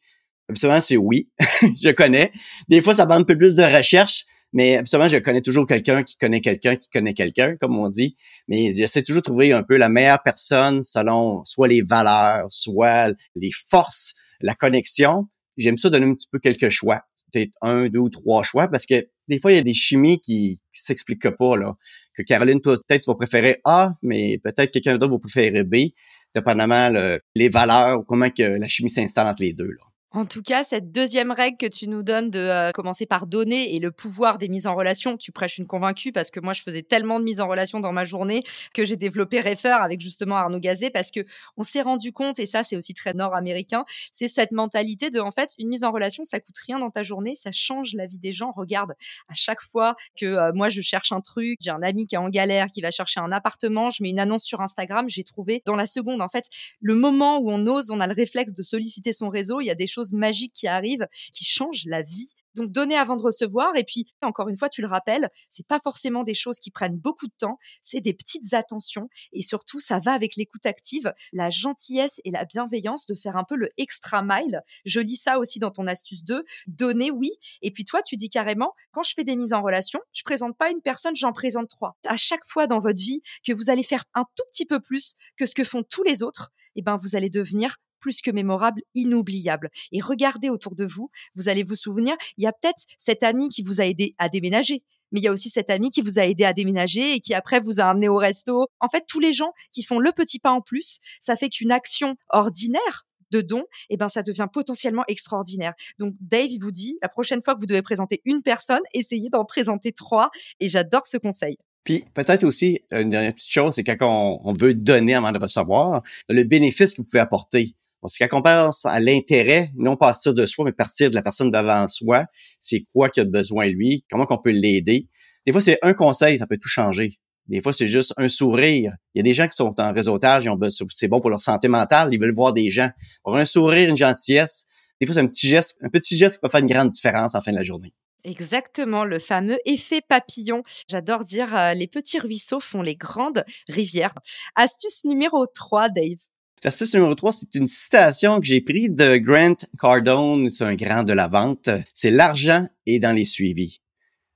Absolument, 0.50 0.82
c'est 0.82 0.98
oui. 0.98 1.30
je 1.62 1.92
connais. 1.92 2.32
Des 2.68 2.82
fois, 2.82 2.94
ça 2.94 3.06
demande 3.06 3.22
un 3.22 3.26
peu 3.26 3.38
plus 3.38 3.56
de 3.56 3.64
recherche, 3.64 4.26
mais 4.54 4.78
absolument, 4.78 5.08
je 5.10 5.18
connais 5.18 5.42
toujours 5.42 5.66
quelqu'un 5.66 6.04
qui 6.04 6.18
connaît 6.18 6.40
quelqu'un 6.40 6.76
qui 6.76 6.88
connaît 6.90 7.14
quelqu'un, 7.14 7.58
comme 7.58 7.78
on 7.78 7.90
dit. 7.90 8.16
Mais 8.48 8.74
j'essaie 8.74 9.02
toujours 9.02 9.22
de 9.22 9.26
trouver 9.26 9.52
un 9.52 9.64
peu 9.64 9.76
la 9.78 9.90
meilleure 9.90 10.24
personne 10.24 10.84
selon 10.84 11.44
soit 11.44 11.68
les 11.68 11.82
valeurs, 11.82 12.46
soit 12.50 13.14
les 13.36 13.52
forces, 13.52 14.14
la 14.40 14.56
connexion. 14.56 15.28
J'aime 15.58 15.78
ça 15.78 15.90
donner 15.90 16.06
un 16.06 16.14
petit 16.14 16.30
peu 16.32 16.40
quelques 16.40 16.70
choix. 16.70 17.02
Peut-être 17.34 17.52
un, 17.62 17.88
deux 17.88 18.00
ou 18.00 18.10
trois 18.10 18.44
choix 18.44 18.68
parce 18.68 18.86
que 18.86 19.08
des 19.28 19.40
fois, 19.40 19.52
il 19.52 19.56
y 19.56 19.60
a 19.60 19.64
des 19.64 19.74
chimies 19.74 20.22
qui, 20.22 20.60
s'expliquent 20.72 21.32
pas, 21.32 21.58
là. 21.58 21.76
Que 22.14 22.22
Caroline, 22.22 22.62
peut-être, 22.62 23.08
vas 23.08 23.16
préférer 23.16 23.60
A, 23.66 23.96
mais 24.04 24.40
peut-être 24.44 24.72
quelqu'un 24.72 24.98
d'autre 24.98 25.14
va 25.14 25.20
préférer 25.20 25.64
B, 25.64 25.92
dépendamment 26.34 27.18
les 27.36 27.50
valeurs 27.50 28.00
ou 28.00 28.04
comment 28.04 28.30
que 28.30 28.44
la 28.44 28.68
chimie 28.68 28.90
s'installe 28.90 29.28
entre 29.28 29.42
les 29.42 29.54
deux, 29.54 29.72
là. 29.72 29.84
En 30.16 30.26
tout 30.26 30.42
cas, 30.42 30.64
cette 30.64 30.94
deuxième 30.94 31.30
règle 31.30 31.58
que 31.58 31.66
tu 31.66 31.90
nous 31.90 32.02
donnes 32.02 32.30
de 32.30 32.40
euh, 32.40 32.72
commencer 32.72 33.06
par 33.06 33.28
donner 33.28 33.76
et 33.76 33.80
le 33.80 33.92
pouvoir 33.92 34.38
des 34.38 34.48
mises 34.48 34.66
en 34.66 34.74
relation, 34.74 35.18
tu 35.18 35.34
prêches 35.34 35.58
une 35.58 35.68
convaincue 35.68 36.14
parce 36.14 36.32
que 36.32 36.40
moi, 36.40 36.54
je 36.54 36.62
faisais 36.62 36.84
tellement 36.84 37.20
de 37.20 37.26
mises 37.26 37.42
en 37.42 37.50
relation 37.50 37.82
dans 37.82 37.92
ma 37.92 38.06
journée 38.06 38.42
que 38.74 38.86
j'ai 38.86 38.96
développé 38.96 39.42
Refer 39.42 39.76
avec 39.82 40.00
justement 40.00 40.38
Arnaud 40.38 40.62
Gazet 40.62 40.90
parce 40.90 41.12
que 41.12 41.20
on 41.58 41.64
s'est 41.64 41.82
rendu 41.82 42.14
compte, 42.14 42.40
et 42.40 42.46
ça, 42.46 42.64
c'est 42.64 42.78
aussi 42.78 42.94
très 42.94 43.14
nord-américain, 43.14 43.84
c'est 44.14 44.30
cette 44.30 44.54
mentalité 44.54 45.10
de, 45.10 45.20
en 45.20 45.32
fait, 45.32 45.50
une 45.60 45.68
mise 45.68 45.84
en 45.84 45.92
relation, 45.92 46.24
ça 46.24 46.40
coûte 46.40 46.56
rien 46.66 46.80
dans 46.80 46.92
ta 46.92 47.04
journée, 47.04 47.36
ça 47.36 47.52
change 47.52 47.94
la 47.94 48.08
vie 48.08 48.18
des 48.18 48.32
gens. 48.32 48.54
Regarde, 48.56 48.94
à 49.28 49.36
chaque 49.36 49.62
fois 49.62 49.98
que 50.18 50.26
euh, 50.26 50.54
moi, 50.54 50.70
je 50.70 50.80
cherche 50.80 51.12
un 51.12 51.20
truc, 51.20 51.60
j'ai 51.62 51.72
un 51.72 51.84
ami 51.84 52.06
qui 52.06 52.16
est 52.16 52.20
en 52.20 52.30
galère, 52.30 52.68
qui 52.68 52.80
va 52.80 52.90
chercher 52.90 53.20
un 53.20 53.34
appartement, 53.34 53.90
je 53.90 54.02
mets 54.02 54.12
une 54.12 54.20
annonce 54.20 54.46
sur 54.46 54.62
Instagram, 54.62 55.10
j'ai 55.10 55.26
trouvé 55.26 55.62
dans 55.66 55.76
la 55.76 55.86
seconde, 55.86 56.22
en 56.22 56.30
fait, 56.30 56.46
le 56.80 56.96
moment 56.96 57.40
où 57.40 57.52
on 57.52 57.68
ose, 57.68 57.92
on 57.92 58.00
a 58.00 58.08
le 58.08 58.14
réflexe 58.14 58.54
de 58.54 58.64
solliciter 58.64 59.12
son 59.12 59.28
réseau, 59.28 59.60
il 59.60 59.66
y 59.66 59.72
a 59.72 59.76
des 59.76 59.88
choses 59.88 60.05
choses 60.06 60.14
magiques 60.14 60.54
qui 60.54 60.68
arrivent, 60.68 61.08
qui 61.32 61.46
changent 61.46 61.86
la 61.86 62.02
vie 62.02 62.34
donc 62.56 62.72
donner 62.72 62.96
avant 62.96 63.16
de 63.16 63.22
recevoir. 63.22 63.76
Et 63.76 63.84
puis 63.84 64.06
encore 64.22 64.50
une 64.50 64.58
fois, 64.58 64.70
tu 64.70 64.82
le 64.82 64.88
rappelles, 64.88 65.30
c'est 65.50 65.68
pas 65.68 65.80
forcément 65.84 66.24
des 66.24 66.34
choses 66.34 66.60
qui 66.60 66.72
prennent 66.72 66.98
beaucoup 66.98 67.28
de 67.28 67.34
temps, 67.38 67.60
c'est 67.82 68.02
des 68.02 68.14
petites 68.14 68.54
attentions 68.54 69.10
et 69.34 69.42
surtout 69.42 69.80
ça 69.80 70.00
va 70.00 70.14
avec 70.14 70.36
l'écoute 70.36 70.66
active, 70.66 71.14
la 71.34 71.50
gentillesse 71.50 72.22
et 72.24 72.32
la 72.32 72.46
bienveillance 72.46 73.06
de 73.06 73.16
faire 73.16 73.38
un 73.38 73.44
peu 73.44 73.56
le 73.56 73.70
extra 73.78 74.24
mile. 74.24 74.62
Je 74.86 75.00
lis 75.00 75.18
ça 75.18 75.38
aussi 75.38 75.60
dans 75.60 75.72
ton 75.72 75.86
astuce 75.88 76.24
2, 76.24 76.44
donner 76.68 77.12
oui. 77.12 77.32
Et 77.62 77.72
puis 77.72 77.86
toi, 77.86 78.02
tu 78.02 78.16
dis 78.16 78.30
carrément 78.30 78.74
quand 78.92 79.04
je 79.04 79.14
fais 79.14 79.24
des 79.24 79.36
mises 79.36 79.54
en 79.54 79.62
relation, 79.62 80.00
je 80.14 80.24
présente 80.24 80.58
pas 80.58 80.72
une 80.72 80.82
personne, 80.82 81.16
j'en 81.16 81.34
présente 81.34 81.68
trois. 81.68 81.98
À 82.08 82.18
chaque 82.18 82.46
fois 82.46 82.68
dans 82.68 82.80
votre 82.80 83.02
vie 83.02 83.22
que 83.46 83.52
vous 83.52 83.70
allez 83.70 83.84
faire 83.84 84.06
un 84.14 84.24
tout 84.36 84.44
petit 84.52 84.66
peu 84.66 84.80
plus 84.80 85.16
que 85.38 85.46
ce 85.46 85.54
que 85.54 85.64
font 85.64 85.84
tous 85.84 86.04
les 86.04 86.24
autres, 86.24 86.52
eh 86.76 86.82
ben 86.82 86.98
vous 86.98 87.16
allez 87.16 87.30
devenir 87.30 87.76
plus 88.06 88.22
que 88.22 88.30
mémorable, 88.30 88.84
inoubliable. 88.94 89.72
Et 89.92 90.00
regardez 90.00 90.50
autour 90.50 90.76
de 90.76 90.86
vous, 90.86 91.10
vous 91.34 91.50
allez 91.50 91.64
vous 91.64 91.74
souvenir, 91.74 92.16
il 92.38 92.44
y 92.44 92.48
a 92.48 92.54
peut-être 92.54 92.84
cet 93.00 93.24
ami 93.24 93.50
qui 93.50 93.64
vous 93.64 93.82
a 93.82 93.86
aidé 93.86 94.14
à 94.20 94.30
déménager, 94.30 94.84
mais 95.12 95.22
il 95.22 95.24
y 95.24 95.28
a 95.28 95.32
aussi 95.32 95.50
cet 95.50 95.72
ami 95.72 95.90
qui 95.90 96.04
vous 96.04 96.20
a 96.20 96.22
aidé 96.22 96.44
à 96.44 96.54
déménager 96.54 97.16
et 97.16 97.20
qui 97.20 97.34
après 97.34 97.60
vous 97.60 97.80
a 97.80 97.86
amené 97.86 98.08
au 98.08 98.18
resto. 98.18 98.68
En 98.80 98.90
fait, 98.90 99.06
tous 99.08 99.20
les 99.20 99.34
gens 99.34 99.54
qui 99.72 99.82
font 99.82 99.98
le 99.98 100.12
petit 100.12 100.38
pas 100.38 100.52
en 100.52 100.62
plus, 100.62 101.00
ça 101.20 101.36
fait 101.36 101.50
qu'une 101.50 101.72
action 101.72 102.16
ordinaire 102.30 103.08
de 103.32 103.42
don, 103.42 103.64
eh 103.90 103.98
ben 103.98 104.08
ça 104.08 104.22
devient 104.22 104.48
potentiellement 104.54 105.04
extraordinaire. 105.08 105.74
Donc 105.98 106.14
Dave, 106.22 106.46
il 106.52 106.60
vous 106.60 106.72
dit, 106.72 107.00
la 107.02 107.10
prochaine 107.10 107.42
fois 107.42 107.56
que 107.56 107.60
vous 107.60 107.66
devez 107.66 107.82
présenter 107.82 108.22
une 108.26 108.44
personne, 108.44 108.82
essayez 108.94 109.32
d'en 109.32 109.46
présenter 109.46 109.94
trois. 109.94 110.30
Et 110.60 110.68
j'adore 110.68 111.08
ce 111.08 111.18
conseil. 111.18 111.58
Puis 111.86 112.04
peut-être 112.14 112.44
aussi, 112.44 112.82
une 112.92 113.12
dernière 113.12 113.34
petite 113.34 113.50
chose, 113.50 113.76
c'est 113.76 113.84
quand 113.84 113.98
on, 114.02 114.50
on, 114.50 114.54
veut 114.54 114.74
donner 114.74 115.14
avant 115.14 115.32
de 115.32 115.40
recevoir, 115.40 116.02
le 116.28 116.44
bénéfice 116.44 116.96
que 116.96 117.02
vous 117.02 117.08
pouvez 117.08 117.20
apporter. 117.20 117.76
Parce 118.06 118.18
que 118.18 118.24
quand 118.26 118.42
pense 118.42 118.86
à 118.86 119.00
l'intérêt, 119.00 119.70
non 119.76 119.98
partir 119.98 120.34
de 120.34 120.46
soi, 120.46 120.66
mais 120.66 120.72
partir 120.72 121.10
de 121.10 121.16
la 121.16 121.22
personne 121.22 121.52
devant 121.52 121.88
soi, 121.88 122.26
c'est 122.60 122.86
quoi 122.94 123.10
qu'il 123.10 123.24
a 123.24 123.26
besoin 123.26 123.68
lui, 123.68 124.04
comment 124.10 124.26
qu'on 124.26 124.38
peut 124.38 124.52
l'aider. 124.52 125.08
Des 125.46 125.52
fois, 125.52 125.62
c'est 125.62 125.78
un 125.82 125.94
conseil, 125.94 126.38
ça 126.38 126.48
peut 126.48 126.58
tout 126.58 126.70
changer. 126.70 127.20
Des 127.48 127.62
fois, 127.62 127.74
c'est 127.74 127.88
juste 127.88 128.14
un 128.18 128.28
sourire. 128.28 128.94
Il 129.14 129.20
y 129.20 129.22
a 129.22 129.24
des 129.24 129.34
gens 129.34 129.48
qui 129.48 129.56
sont 129.56 129.74
en 129.80 129.94
réseautage, 129.94 130.50
c'est 130.90 131.08
bon 131.08 131.22
pour 131.22 131.30
leur 131.30 131.42
santé 131.42 131.68
mentale, 131.68 132.10
ils 132.12 132.20
veulent 132.20 132.34
voir 132.34 132.54
des 132.54 132.72
gens. 132.72 132.90
Pour 133.24 133.38
un 133.38 133.46
sourire, 133.46 133.90
une 133.90 133.96
gentillesse, 133.96 134.66
des 135.00 135.06
fois, 135.06 135.16
c'est 135.16 135.22
un 135.22 135.28
petit 135.28 135.48
geste, 135.48 135.78
un 135.82 135.90
petit 135.90 136.18
geste 136.18 136.38
qui 136.38 136.42
peut 136.42 136.50
faire 136.50 136.62
une 136.62 136.72
grande 136.72 136.90
différence 136.90 137.36
en 137.36 137.42
fin 137.42 137.52
de 137.52 137.58
la 137.58 137.64
journée. 137.64 137.94
Exactement, 138.24 139.06
le 139.06 139.20
fameux 139.20 139.60
effet 139.66 140.02
papillon. 140.02 140.64
J'adore 140.90 141.24
dire 141.24 141.56
euh, 141.56 141.74
les 141.76 141.86
petits 141.86 142.18
ruisseaux 142.18 142.60
font 142.60 142.82
les 142.82 142.96
grandes 142.96 143.46
rivières. 143.68 144.16
Astuce 144.56 145.06
numéro 145.06 145.46
3, 145.54 145.90
Dave. 145.90 146.18
L'astuce 146.64 146.96
numéro 146.96 147.14
3, 147.14 147.32
c'est 147.32 147.56
une 147.56 147.68
citation 147.68 148.40
que 148.40 148.48
j'ai 148.48 148.62
prise 148.62 148.90
de 148.90 149.18
Grant 149.18 149.56
Cardone, 149.80 150.50
c'est 150.50 150.64
un 150.64 150.76
grand 150.76 151.04
de 151.04 151.14
la 151.14 151.28
vente. 151.28 151.70
C'est 151.94 152.10
l'argent 152.10 152.68
est 152.88 153.00
dans 153.00 153.12
les 153.12 153.26
suivis. 153.26 153.82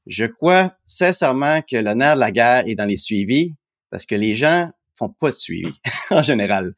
Je 0.06 0.26
crois 0.26 0.76
sincèrement 0.86 1.62
que 1.62 1.78
l'honneur 1.78 2.16
de 2.16 2.20
la 2.20 2.32
guerre 2.32 2.68
est 2.68 2.76
dans 2.76 2.86
les 2.86 2.98
suivis 2.98 3.56
parce 3.90 4.06
que 4.06 4.16
les 4.16 4.36
gens 4.36 4.70
font 4.96 5.10
pas 5.10 5.30
de 5.30 5.36
suivi 5.36 5.72
en 6.12 6.22
général. 6.22 6.74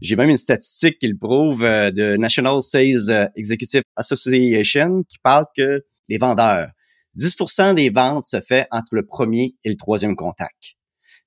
J'ai 0.00 0.16
même 0.16 0.30
une 0.30 0.36
statistique 0.36 0.98
qui 0.98 1.08
le 1.08 1.16
prouve 1.16 1.64
euh, 1.64 1.90
de 1.90 2.16
National 2.16 2.60
Sales 2.62 3.30
Executive 3.36 3.82
Association 3.94 5.04
qui 5.04 5.18
parle 5.18 5.44
que 5.56 5.84
les 6.08 6.18
vendeurs, 6.18 6.70
10% 7.18 7.74
des 7.74 7.90
ventes 7.90 8.24
se 8.24 8.40
fait 8.40 8.66
entre 8.70 8.94
le 8.94 9.04
premier 9.04 9.56
et 9.62 9.68
le 9.68 9.76
troisième 9.76 10.16
contact. 10.16 10.74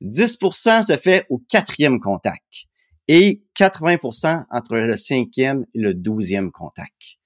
10% 0.01 0.83
se 0.85 0.97
fait 0.97 1.25
au 1.29 1.39
quatrième 1.49 1.99
contact 1.99 2.68
et 3.09 3.43
80% 3.55 4.45
entre 4.51 4.77
le 4.77 4.95
cinquième 4.95 5.65
et 5.73 5.81
le 5.81 5.95
douzième 5.95 6.51
contact. 6.51 7.17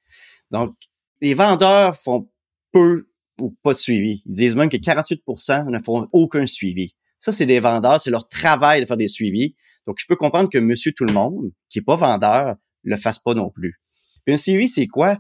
Donc, 0.50 0.74
les 1.22 1.34
vendeurs 1.34 1.94
font 1.94 2.30
peu 2.72 3.10
ou 3.42 3.52
pas 3.62 3.74
de 3.74 3.78
suivi. 3.78 4.24
Ils 4.26 4.32
disent 4.32 4.56
même 4.56 4.70
que 4.70 4.78
48% 4.78 5.70
ne 5.70 5.80
font 5.84 6.08
aucun 6.14 6.48
suivi. 6.48 6.96
Ça, 7.20 7.34
c'est 7.34 7.46
des 7.46 7.60
vendeurs, 7.60 8.00
c'est 8.00 8.12
leur 8.12 8.30
travail 8.30 8.80
de 8.80 8.86
faire 8.86 8.96
des 8.96 9.10
suivis. 9.10 9.56
Donc, 9.86 9.98
je 10.00 10.06
peux 10.08 10.16
comprendre 10.16 10.50
que 10.50 10.58
monsieur 10.58 10.94
tout 10.94 11.04
le 11.04 11.14
monde, 11.14 11.52
qui 11.68 11.80
est 11.80 11.84
pas 11.84 11.98
vendeur, 11.98 12.56
le 12.84 12.96
fasse 12.96 13.20
pas 13.20 13.34
non 13.34 13.50
plus. 13.50 13.82
Puis 14.26 14.34
un 14.34 14.38
suivi, 14.38 14.70
c'est 14.70 14.88
quoi? 14.88 15.20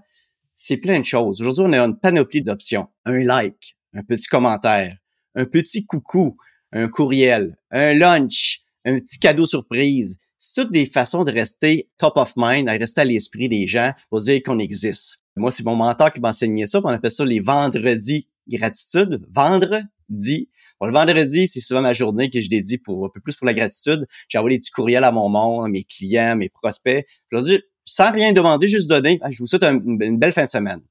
C'est 0.53 0.77
plein 0.77 0.97
de 0.97 1.05
choses. 1.05 1.41
Aujourd'hui, 1.41 1.65
on 1.67 1.73
a 1.73 1.79
une 1.79 1.99
panoplie 1.99 2.41
d'options. 2.41 2.87
Un 3.03 3.17
like, 3.25 3.75
un 3.93 4.03
petit 4.03 4.27
commentaire, 4.27 4.97
un 5.35 5.45
petit 5.45 5.85
coucou, 5.85 6.37
un 6.71 6.87
courriel, 6.87 7.57
un 7.69 7.93
lunch, 7.93 8.61
un 8.85 8.99
petit 8.99 9.19
cadeau 9.19 9.45
surprise 9.45 10.17
c'est 10.37 10.61
toutes 10.61 10.71
des 10.71 10.85
façons 10.85 11.23
de 11.23 11.31
rester 11.31 11.87
top 11.97 12.17
of 12.17 12.33
mind, 12.35 12.67
à 12.67 12.73
rester 12.73 13.01
à 13.01 13.05
l'esprit 13.05 13.49
des 13.49 13.67
gens 13.67 13.91
pour 14.09 14.21
dire 14.21 14.41
qu'on 14.43 14.59
existe. 14.59 15.19
Moi, 15.35 15.51
c'est 15.51 15.65
mon 15.65 15.75
mentor 15.75 16.11
qui 16.11 16.21
m'a 16.21 16.29
enseigné 16.29 16.65
ça, 16.65 16.81
on 16.83 16.87
appelle 16.87 17.11
ça 17.11 17.25
les 17.25 17.39
vendredis 17.39 18.27
gratitude. 18.47 19.21
Vendredi. 19.31 20.49
Bon, 20.79 20.87
le 20.87 20.93
vendredi, 20.93 21.47
c'est 21.47 21.59
souvent 21.59 21.81
ma 21.81 21.93
journée 21.93 22.29
que 22.29 22.41
je 22.41 22.49
dédie 22.49 22.77
pour 22.77 23.05
un 23.05 23.09
peu 23.13 23.21
plus 23.21 23.35
pour 23.35 23.47
la 23.47 23.53
gratitude. 23.53 24.05
J'envoie 24.27 24.49
des 24.49 24.59
petits 24.59 24.71
courriels 24.71 25.03
à 25.03 25.11
mon 25.11 25.29
monde, 25.29 25.65
à 25.65 25.69
mes 25.69 25.83
clients, 25.83 26.35
mes 26.35 26.49
prospects. 26.49 27.05
Je 27.31 27.35
leur 27.35 27.43
dis, 27.43 27.59
sans 27.85 28.11
rien 28.11 28.31
demander, 28.31 28.67
juste 28.67 28.89
donner, 28.89 29.19
je 29.29 29.37
vous 29.39 29.47
souhaite 29.47 29.63
une 29.63 30.17
belle 30.17 30.31
fin 30.31 30.45
de 30.45 30.49
semaine 30.49 30.81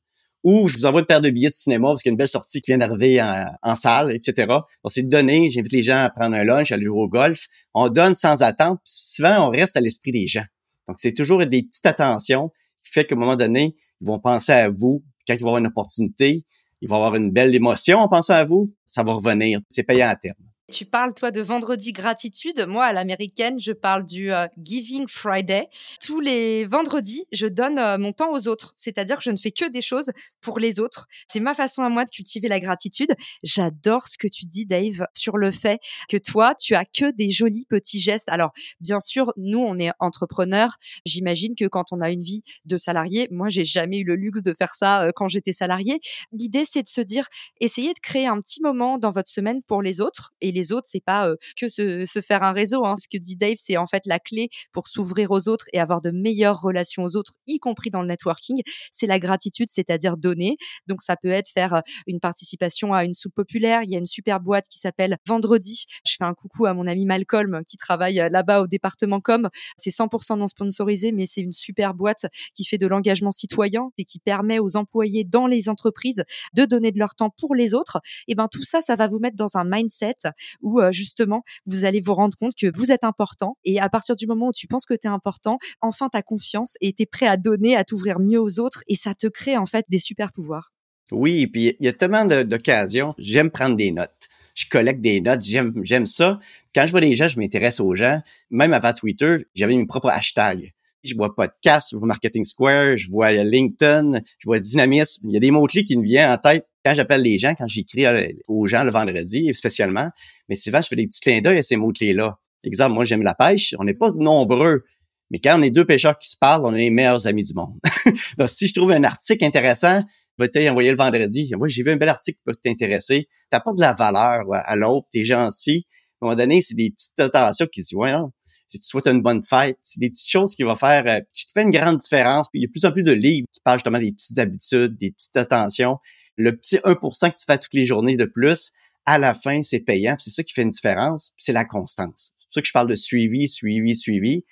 ou 0.45 0.69
je 0.69 0.77
vous 0.77 0.87
envoie 0.87 1.01
une 1.01 1.07
paire 1.07 1.21
de 1.21 1.31
billets 1.31 1.49
de 1.49 1.55
cinéma 1.55 1.89
parce 1.89 2.03
qu'il 2.03 2.11
y 2.11 2.13
a 2.13 2.15
une 2.15 2.19
belle 2.19 2.29
sortie 2.29 2.61
qui 2.61 2.71
vient 2.71 2.79
d'arriver 2.79 3.21
en, 3.23 3.77
salle, 3.77 4.15
etc. 4.15 4.47
Donc, 4.49 4.89
c'est 4.89 5.03
de 5.03 5.09
donner. 5.09 5.51
J'invite 5.51 5.73
les 5.73 5.83
gens 5.83 6.05
à 6.05 6.11
prendre 6.11 6.35
un 6.35 6.45
lunch, 6.45 6.73
à 6.73 6.75
aller 6.75 6.89
au 6.89 7.09
golf. 7.09 7.47
On 7.75 7.89
donne 7.89 8.15
sans 8.15 8.43
attendre. 8.43 8.79
Puis 8.85 8.93
souvent, 8.95 9.49
on 9.49 9.51
reste 9.51 9.77
à 9.77 9.81
l'esprit 9.81 10.13
des 10.13 10.27
gens. 10.27 10.45
Donc, 10.89 10.97
c'est 10.99 11.13
toujours 11.13 11.39
des 11.39 11.63
petites 11.63 11.87
attentions 11.87 12.51
qui 12.83 12.91
fait 12.91 13.05
qu'à 13.05 13.15
un 13.15 13.19
moment 13.19 13.37
donné, 13.37 13.77
ils 14.01 14.07
vont 14.07 14.19
penser 14.19 14.53
à 14.53 14.69
vous. 14.69 15.05
Quand 15.27 15.35
ils 15.35 15.41
vont 15.41 15.49
avoir 15.49 15.59
une 15.59 15.69
opportunité, 15.69 16.45
ils 16.81 16.89
vont 16.89 16.97
avoir 16.97 17.15
une 17.15 17.31
belle 17.31 17.55
émotion 17.55 17.99
en 17.99 18.09
pensant 18.09 18.35
à 18.35 18.45
vous. 18.45 18.75
Ça 18.85 19.05
va 19.05 19.13
revenir. 19.13 19.61
C'est 19.69 19.85
payant 19.85 20.09
à 20.09 20.17
terme. 20.17 20.52
Tu 20.73 20.87
parles, 20.87 21.13
toi, 21.13 21.31
de 21.31 21.43
vendredi 21.43 21.93
gratitude. 21.93 22.65
Moi, 22.67 22.87
à 22.87 22.95
l'américaine, 22.95 23.61
je 23.61 23.73
parle 23.73 24.07
du 24.07 24.33
euh, 24.33 24.47
Giving 24.65 25.07
Friday. 25.07 25.69
Tous 26.03 26.19
les 26.19 26.65
vendredis, 26.65 27.27
je 27.31 27.47
donne 27.47 27.79
euh, 27.79 27.99
mon 27.99 28.15
temps 28.15 28.33
aux 28.33 28.49
autres. 28.49 28.73
C'est-à-dire 28.79 29.19
que 29.19 29.23
je 29.23 29.31
ne 29.31 29.37
fais 29.37 29.51
que 29.51 29.69
des 29.69 29.83
choses 29.83 30.13
pour 30.41 30.59
les 30.59 30.81
autres. 30.81 31.09
C'est 31.29 31.41
ma 31.41 31.53
façon 31.53 31.83
à 31.83 31.91
moi 31.91 32.07
de 32.07 32.11
cultiver 32.11 32.49
la 32.49 32.59
gratitude. 32.59 33.15
J'adore 33.43 34.09
ce 34.09 34.17
que 34.17 34.27
tu 34.27 34.47
dis, 34.47 34.65
Dave, 34.65 35.05
sur 35.13 35.37
le 35.37 35.51
fait 35.51 35.79
que 36.09 36.17
toi, 36.17 36.55
tu 36.55 36.75
as 36.75 36.87
que 36.87 37.11
des 37.11 37.29
jolis 37.29 37.67
petits 37.69 38.01
gestes. 38.01 38.31
Alors, 38.31 38.53
bien 38.81 38.99
sûr, 38.99 39.31
nous, 39.37 39.61
on 39.61 39.79
est 39.79 39.91
entrepreneurs. 39.99 40.79
J'imagine 41.05 41.55
que 41.55 41.67
quand 41.67 41.93
on 41.93 42.01
a 42.01 42.09
une 42.09 42.23
vie 42.23 42.45
de 42.65 42.79
salarié, 42.79 43.29
moi, 43.31 43.51
j'ai 43.51 43.67
jamais 43.67 43.99
eu 43.99 44.05
le 44.05 44.17
luxe 44.17 44.43
de 44.43 44.55
faire 44.55 44.75
ça 44.75 45.03
euh, 45.03 45.11
quand 45.15 45.29
j'étais 45.29 45.53
salarié. 45.53 46.01
L'idée, 46.33 46.65
c'est 46.65 46.83
de 46.83 46.89
se 46.89 47.03
dire, 47.03 47.27
essayez 47.61 47.93
de 47.93 48.01
créer 48.01 48.27
un 48.27 48.41
petit 48.41 48.63
moment 48.63 48.97
dans 48.97 49.11
votre 49.11 49.29
semaine 49.29 49.63
pour 49.65 49.83
les 49.83 50.01
autres 50.01 50.33
et 50.41 50.51
les 50.51 50.62
autres, 50.71 50.87
c'est 50.87 51.03
pas 51.05 51.29
que 51.59 51.69
se, 51.69 52.21
faire 52.25 52.43
un 52.43 52.53
réseau. 52.53 52.85
Hein. 52.85 52.95
Ce 52.97 53.09
que 53.09 53.19
dit 53.19 53.37
Dave, 53.37 53.57
c'est 53.57 53.77
en 53.77 53.87
fait 53.87 54.03
la 54.07 54.21
clé 54.21 54.49
pour 54.73 54.87
s'ouvrir 54.87 55.31
aux 55.31 55.49
autres 55.49 55.67
et 55.73 55.81
avoir 55.81 56.01
de 56.01 56.11
meilleures 56.11 56.61
relations 56.61 57.03
aux 57.03 57.17
autres, 57.17 57.33
y 57.47 57.59
compris 57.59 57.91
dans 57.91 58.03
le 58.03 58.09
networking. 58.09 58.63
C'est 58.91 59.07
la 59.07 59.19
gratitude, 59.19 59.69
c'est-à-dire 59.69 60.17
donner. 60.17 60.57
Donc 60.87 61.03
ça 61.03 61.17
peut 61.17 61.31
être 61.31 61.51
faire 61.51 61.83
une 62.07 62.21
participation 62.21 62.93
à 62.93 63.05
une 63.05 63.15
soupe 63.15 63.35
populaire. 63.35 63.81
Il 63.83 63.91
y 63.91 63.97
a 63.97 63.99
une 63.99 64.07
super 64.07 64.41
boîte 64.41 64.67
qui 64.69 64.79
s'appelle 64.79 65.19
Vendredi. 65.27 65.87
Je 66.07 66.15
fais 66.19 66.25
un 66.25 66.35
coucou 66.35 66.67
à 66.67 66.75
mon 66.75 66.87
ami 66.87 67.07
Malcolm 67.07 67.63
qui 67.67 67.77
travaille 67.77 68.23
là-bas 68.31 68.61
au 68.61 68.67
département 68.67 69.21
com. 69.21 69.49
C'est 69.77 69.91
100% 69.91 70.39
non 70.39 70.47
sponsorisé, 70.47 71.13
mais 71.13 71.27
c'est 71.27 71.41
une 71.41 71.53
super 71.53 71.95
boîte 71.95 72.27
qui 72.55 72.65
fait 72.65 72.79
de 72.79 72.87
l'engagement 72.87 73.31
citoyen 73.31 73.91
et 73.99 74.05
qui 74.05 74.19
permet 74.19 74.59
aux 74.59 74.77
employés 74.77 75.25
dans 75.25 75.47
les 75.47 75.69
entreprises 75.69 76.25
de 76.55 76.65
donner 76.65 76.93
de 76.93 76.99
leur 76.99 77.15
temps 77.15 77.31
pour 77.31 77.55
les 77.55 77.75
autres. 77.75 78.01
Et 78.29 78.35
ben 78.35 78.49
tout 78.51 78.65
ça, 78.65 78.81
ça 78.81 78.97
va 78.97 79.09
vous 79.09 79.19
mettre 79.19 79.37
dans 79.37 79.57
un 79.57 79.65
mindset 79.65 80.17
où 80.61 80.81
euh, 80.81 80.93
justement 80.93 81.43
vous 81.67 81.85
allez 81.85 82.01
vous 82.01 82.15
rendre 82.15 82.37
compte 82.37 82.53
que 82.59 82.71
vous 82.75 82.93
êtes 82.93 83.05
important 83.05 83.57
et 83.65 83.81
à 83.81 83.89
partir 83.89 84.17
du 84.17 84.27
moment 84.27 84.49
où 84.49 84.53
tu 84.53 84.67
penses 84.67 84.87
que 84.87 84.95
tu 84.95 85.07
es 85.07 85.11
important, 85.11 85.59
enfin 85.81 86.09
tu 86.11 86.19
as 86.19 86.23
confiance 86.23 86.77
et 86.81 86.93
tu 86.93 87.03
es 87.03 87.07
prêt 87.07 87.27
à 87.27 87.37
donner, 87.37 87.77
à 87.77 87.85
t'ouvrir 87.85 88.19
mieux 88.19 88.41
aux 88.41 88.61
autres 88.61 88.83
et 88.89 88.95
ça 88.95 89.15
te 89.15 89.27
crée 89.27 89.57
en 89.57 89.67
fait 89.67 89.87
des 89.89 89.99
super 89.99 90.33
pouvoirs. 90.33 90.73
Oui, 91.11 91.47
puis 91.47 91.75
il 91.79 91.85
y 91.85 91.89
a 91.89 91.93
tellement 91.93 92.25
d'occasions, 92.25 93.15
j'aime 93.19 93.51
prendre 93.51 93.77
des 93.77 93.93
notes. 93.93 94.29
Je 94.55 94.67
collecte 94.69 95.01
des 95.01 95.21
notes, 95.21 95.43
j'aime 95.43 95.73
j'aime 95.83 96.07
ça. 96.07 96.39
Quand 96.75 96.87
je 96.87 96.91
vois 96.91 97.01
les 97.01 97.15
gens, 97.15 97.29
je 97.29 97.39
m'intéresse 97.39 97.81
aux 97.81 97.95
gens. 97.95 98.21
Même 98.51 98.73
avant 98.73 98.93
Twitter, 98.93 99.37
j'avais 99.55 99.77
mes 99.77 99.87
propres 99.87 100.09
hashtags. 100.09 100.73
Je 101.05 101.15
vois 101.15 101.35
podcast, 101.35 101.89
je 101.93 101.97
vois 101.97 102.07
Marketing 102.07 102.45
Square, 102.45 102.97
je 102.97 103.11
vois 103.11 103.33
LinkedIn, 103.33 104.21
je 104.39 104.47
vois 104.47 104.61
Dynamisme. 104.61 105.29
Il 105.29 105.35
y 105.35 105.37
a 105.37 105.41
des 105.41 105.51
mots-clés 105.51 105.85
qui 105.85 105.97
me 105.97 106.05
viennent 106.05 106.31
en 106.31 106.39
tête 106.39 106.67
quand 106.85 106.95
j'appelle 106.95 107.23
les 107.23 107.39
gens, 107.39 107.55
quand 107.55 107.67
j'écris 107.67 108.07
euh, 108.07 108.29
aux 108.49 108.67
gens 108.67 108.85
le 108.85 108.91
vendredi, 108.91 109.53
spécialement, 109.55 110.09
mais 110.49 110.57
souvent, 110.57 110.81
je 110.81 110.89
fais 110.89 110.97
des 110.97 111.07
petits 111.07 111.21
clins 111.21 111.41
d'œil 111.41 111.59
à 111.59 111.63
ces 111.63 111.77
mots-clés-là. 111.77 112.39
Exemple, 112.65 112.95
moi, 112.95 113.05
j'aime 113.05 113.23
la 113.23 113.35
pêche. 113.35 113.75
On 113.79 113.85
n'est 113.85 113.95
pas 113.95 114.11
nombreux, 114.13 114.85
mais 115.31 115.39
quand 115.39 115.59
on 115.59 115.63
est 115.63 115.71
deux 115.71 115.85
pêcheurs 115.85 116.19
qui 116.19 116.31
se 116.31 116.37
parlent, 116.39 116.65
on 116.65 116.75
est 116.75 116.81
les 116.81 116.91
meilleurs 116.91 117.27
amis 117.27 117.43
du 117.43 117.55
monde. 117.55 117.79
Donc, 118.39 118.49
si 118.49 118.67
je 118.67 118.75
trouve 118.75 118.93
un 118.93 119.05
article 119.05 119.45
intéressant, 119.45 120.03
je 120.39 120.45
vais 120.45 120.49
t'envoyer 120.49 120.91
le 120.91 120.97
vendredi. 120.97 121.51
J'ai 121.67 121.83
vu 121.83 121.91
un 121.91 121.97
bel 121.97 122.09
article 122.09 122.39
qui 122.39 122.43
peut 122.45 122.55
t'intéresser. 122.63 123.29
T'apportes 123.51 123.77
de 123.77 123.83
la 123.83 123.93
valeur 123.93 124.45
à 124.51 124.77
l'autre, 124.77 125.07
t'es 125.13 125.25
gentil. 125.25 125.87
À 126.21 126.27
un 126.27 126.29
moment 126.29 126.37
donné, 126.37 126.61
c'est 126.61 126.75
des 126.75 126.91
petites 126.91 127.19
attentions 127.19 127.67
qui 127.67 127.81
disent, 127.81 127.95
ouais, 127.95 128.13
non, 128.13 128.31
si 128.73 128.81
tu 128.81 128.89
souhaites 128.89 129.07
une 129.07 129.21
bonne 129.21 129.43
fête. 129.43 129.77
C'est 129.83 130.01
des 130.01 130.11
petites 130.11 130.31
choses 130.31 130.55
qui 130.55 130.63
vont 130.63 130.75
faire, 130.77 131.05
euh, 131.07 131.21
qui 131.33 131.47
te 131.47 131.53
fait 131.53 131.63
une 131.63 131.71
grande 131.71 131.99
différence. 131.99 132.49
Puis 132.49 132.61
il 132.61 132.63
y 132.63 132.65
a 132.65 132.69
de 132.69 132.73
plus 132.73 132.85
en 132.87 132.93
plus 132.93 133.03
de 133.03 133.13
livres 133.13 133.47
qui 133.53 133.61
parlent 133.61 133.79
justement 133.79 133.99
des 133.99 134.13
petites 134.13 134.39
habitudes, 134.39 134.97
des 134.99 135.13
petites 135.13 135.37
attentions. 135.37 135.99
Le 136.37 136.57
petit 136.57 136.77
1% 136.77 137.31
que 137.31 137.37
tu 137.37 137.45
fais 137.47 137.59
toutes 137.59 137.75
les 137.75 137.85
journées 137.85 138.17
de 138.17 138.25
plus, 138.25 138.73
à 139.07 139.19
la 139.19 139.35
fin, 139.35 139.63
c'est 139.63 139.81
payant. 139.81 140.17
C'est 140.19 140.31
ça 140.31 140.43
qui 140.43 140.53
fait 140.53 140.63
une 140.63 140.69
différence. 140.69 141.33
C'est 141.37 141.53
la 141.53 141.65
constance. 141.65 142.33
C'est 142.39 142.47
pour 142.47 142.55
ça 142.55 142.61
que 142.63 142.67
je 142.69 142.73
parle 142.73 142.89
de 142.89 142.95
suivi, 142.95 143.49
suivi, 143.49 143.97
suivi. 143.97 144.45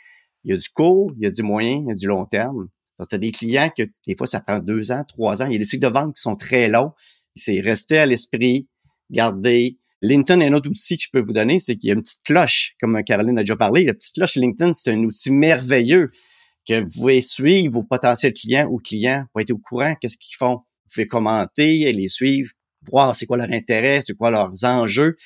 Il 0.44 0.50
y 0.50 0.54
a 0.54 0.56
du 0.56 0.68
court, 0.70 1.12
il 1.16 1.22
y 1.22 1.26
a 1.26 1.30
du 1.30 1.42
moyen, 1.42 1.82
il 1.84 1.88
y 1.88 1.92
a 1.92 1.94
du 1.94 2.06
long 2.06 2.26
terme. 2.26 2.68
Tu 3.08 3.14
as 3.14 3.18
des 3.18 3.32
clients 3.32 3.70
que 3.74 3.84
des 4.06 4.14
fois, 4.16 4.26
ça 4.26 4.40
prend 4.40 4.58
deux 4.58 4.92
ans, 4.92 5.04
trois 5.04 5.42
ans. 5.42 5.46
Il 5.46 5.52
y 5.52 5.56
a 5.56 5.58
des 5.58 5.64
cycles 5.64 5.86
de 5.86 5.92
vente 5.92 6.16
qui 6.16 6.22
sont 6.22 6.36
très 6.36 6.68
longs. 6.68 6.92
C'est 7.34 7.60
rester 7.60 7.98
à 7.98 8.06
l'esprit, 8.06 8.68
garder. 9.10 9.78
LinkedIn, 10.02 10.40
un 10.40 10.52
autre 10.54 10.70
outil 10.70 10.96
que 10.96 11.04
je 11.04 11.08
peux 11.12 11.20
vous 11.20 11.32
donner, 11.32 11.58
c'est 11.58 11.76
qu'il 11.76 11.88
y 11.88 11.90
a 11.90 11.94
une 11.94 12.02
petite 12.02 12.22
cloche, 12.24 12.74
comme 12.80 13.02
Caroline 13.04 13.38
a 13.38 13.42
déjà 13.42 13.56
parlé. 13.56 13.84
La 13.84 13.92
petite 13.92 14.14
cloche 14.14 14.36
LinkedIn, 14.36 14.72
c'est 14.72 14.90
un 14.90 14.98
outil 15.04 15.30
merveilleux 15.30 16.10
que 16.66 16.80
vous 16.80 17.00
pouvez 17.00 17.20
suivre 17.20 17.74
vos 17.74 17.82
potentiels 17.82 18.32
clients 18.32 18.66
ou 18.70 18.78
clients 18.78 19.26
pour 19.32 19.40
être 19.42 19.50
au 19.50 19.58
courant, 19.58 19.94
qu'est-ce 20.00 20.16
qu'ils 20.16 20.36
font. 20.36 20.60
Vous 20.90 20.94
pouvez 20.94 21.06
commenter, 21.06 21.92
les 21.92 22.08
suivre, 22.08 22.50
voir 22.90 23.14
c'est 23.14 23.26
quoi 23.26 23.36
leur 23.36 23.52
intérêt, 23.52 24.02
c'est 24.02 24.16
quoi 24.16 24.32
leurs 24.32 24.64
enjeux. 24.64 25.16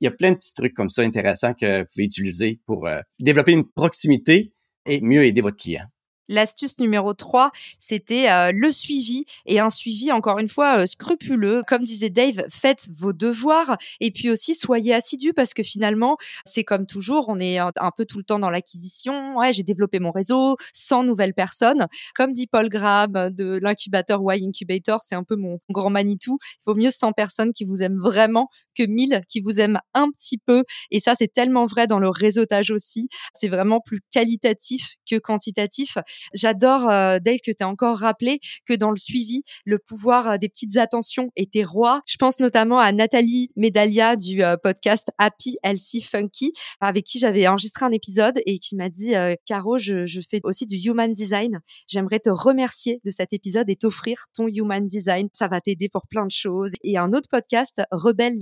Il 0.00 0.04
y 0.04 0.08
a 0.08 0.10
plein 0.10 0.32
de 0.32 0.36
petits 0.36 0.54
trucs 0.54 0.74
comme 0.74 0.88
ça 0.88 1.02
intéressants 1.02 1.54
que 1.54 1.80
vous 1.80 1.86
pouvez 1.92 2.04
utiliser 2.04 2.60
pour 2.66 2.88
euh, 2.88 3.00
développer 3.20 3.52
une 3.52 3.68
proximité 3.70 4.52
et 4.84 5.00
mieux 5.00 5.24
aider 5.24 5.40
votre 5.40 5.56
client. 5.56 5.86
L'astuce 6.28 6.80
numéro 6.80 7.14
3, 7.14 7.50
c'était 7.78 8.30
euh, 8.30 8.52
le 8.52 8.70
suivi 8.70 9.24
et 9.46 9.60
un 9.60 9.70
suivi, 9.70 10.10
encore 10.12 10.38
une 10.38 10.48
fois, 10.48 10.78
euh, 10.78 10.86
scrupuleux. 10.86 11.62
Comme 11.66 11.84
disait 11.84 12.10
Dave, 12.10 12.44
faites 12.50 12.88
vos 12.96 13.12
devoirs 13.12 13.76
et 14.00 14.10
puis 14.10 14.30
aussi 14.30 14.54
soyez 14.54 14.94
assidus 14.94 15.32
parce 15.32 15.54
que 15.54 15.62
finalement, 15.62 16.16
c'est 16.44 16.64
comme 16.64 16.86
toujours, 16.86 17.26
on 17.28 17.38
est 17.38 17.58
un, 17.58 17.72
peu 17.96 18.04
tout 18.04 18.18
le 18.18 18.24
temps 18.24 18.38
dans 18.38 18.50
l'acquisition. 18.50 19.36
Ouais, 19.36 19.52
j'ai 19.52 19.62
développé 19.62 20.00
mon 20.00 20.10
réseau, 20.10 20.56
100 20.72 21.04
nouvelles 21.04 21.34
personnes. 21.34 21.86
Comme 22.14 22.32
dit 22.32 22.46
Paul 22.46 22.68
Graham 22.68 23.30
de 23.30 23.58
l'incubateur 23.62 24.20
Y 24.22 24.46
Incubator, 24.46 25.00
c'est 25.02 25.14
un 25.14 25.24
peu 25.24 25.36
mon 25.36 25.60
grand 25.70 25.90
Manitou. 25.90 26.38
Il 26.42 26.62
vaut 26.66 26.74
mieux 26.74 26.90
100 26.90 27.12
personnes 27.12 27.52
qui 27.52 27.64
vous 27.64 27.82
aiment 27.82 27.98
vraiment 27.98 28.50
que 28.76 28.86
1000 28.86 29.20
qui 29.28 29.40
vous 29.40 29.60
aiment 29.60 29.78
un 29.94 30.10
petit 30.10 30.38
peu. 30.38 30.64
Et 30.90 31.00
ça, 31.00 31.14
c'est 31.14 31.32
tellement 31.32 31.66
vrai 31.66 31.86
dans 31.86 31.98
le 31.98 32.08
réseautage 32.08 32.70
aussi. 32.70 33.08
C'est 33.34 33.48
vraiment 33.48 33.80
plus 33.80 34.00
qualitatif 34.10 34.96
que 35.08 35.16
quantitatif. 35.16 35.98
J'adore, 36.34 36.88
euh, 36.88 37.18
Dave, 37.18 37.38
que 37.44 37.50
tu 37.50 37.62
as 37.62 37.68
encore 37.68 37.98
rappelé 37.98 38.40
que 38.66 38.74
dans 38.74 38.90
le 38.90 38.96
suivi, 38.96 39.42
le 39.64 39.78
pouvoir 39.78 40.30
euh, 40.30 40.36
des 40.36 40.48
petites 40.48 40.76
attentions 40.76 41.30
était 41.36 41.64
roi. 41.64 42.02
Je 42.06 42.16
pense 42.16 42.40
notamment 42.40 42.78
à 42.78 42.92
Nathalie 42.92 43.50
Medalia 43.56 44.16
du 44.16 44.42
euh, 44.42 44.56
podcast 44.56 45.10
Happy, 45.18 45.56
Healthy, 45.62 46.02
Funky, 46.02 46.52
avec 46.80 47.04
qui 47.04 47.18
j'avais 47.18 47.46
enregistré 47.46 47.84
un 47.84 47.92
épisode 47.92 48.40
et 48.46 48.58
qui 48.58 48.76
m'a 48.76 48.88
dit, 48.88 49.14
Caro, 49.46 49.78
je, 49.78 50.06
je 50.06 50.20
fais 50.28 50.40
aussi 50.44 50.66
du 50.66 50.76
human 50.76 51.12
design. 51.12 51.60
J'aimerais 51.88 52.20
te 52.20 52.30
remercier 52.30 53.00
de 53.04 53.10
cet 53.10 53.32
épisode 53.32 53.68
et 53.70 53.76
t'offrir 53.76 54.26
ton 54.34 54.46
human 54.48 54.86
design. 54.86 55.28
Ça 55.32 55.48
va 55.48 55.60
t'aider 55.60 55.88
pour 55.88 56.06
plein 56.06 56.26
de 56.26 56.30
choses. 56.30 56.72
Et 56.82 56.98
un 56.98 57.12
autre 57.12 57.28
podcast, 57.30 57.82
Rebelle 57.90 58.36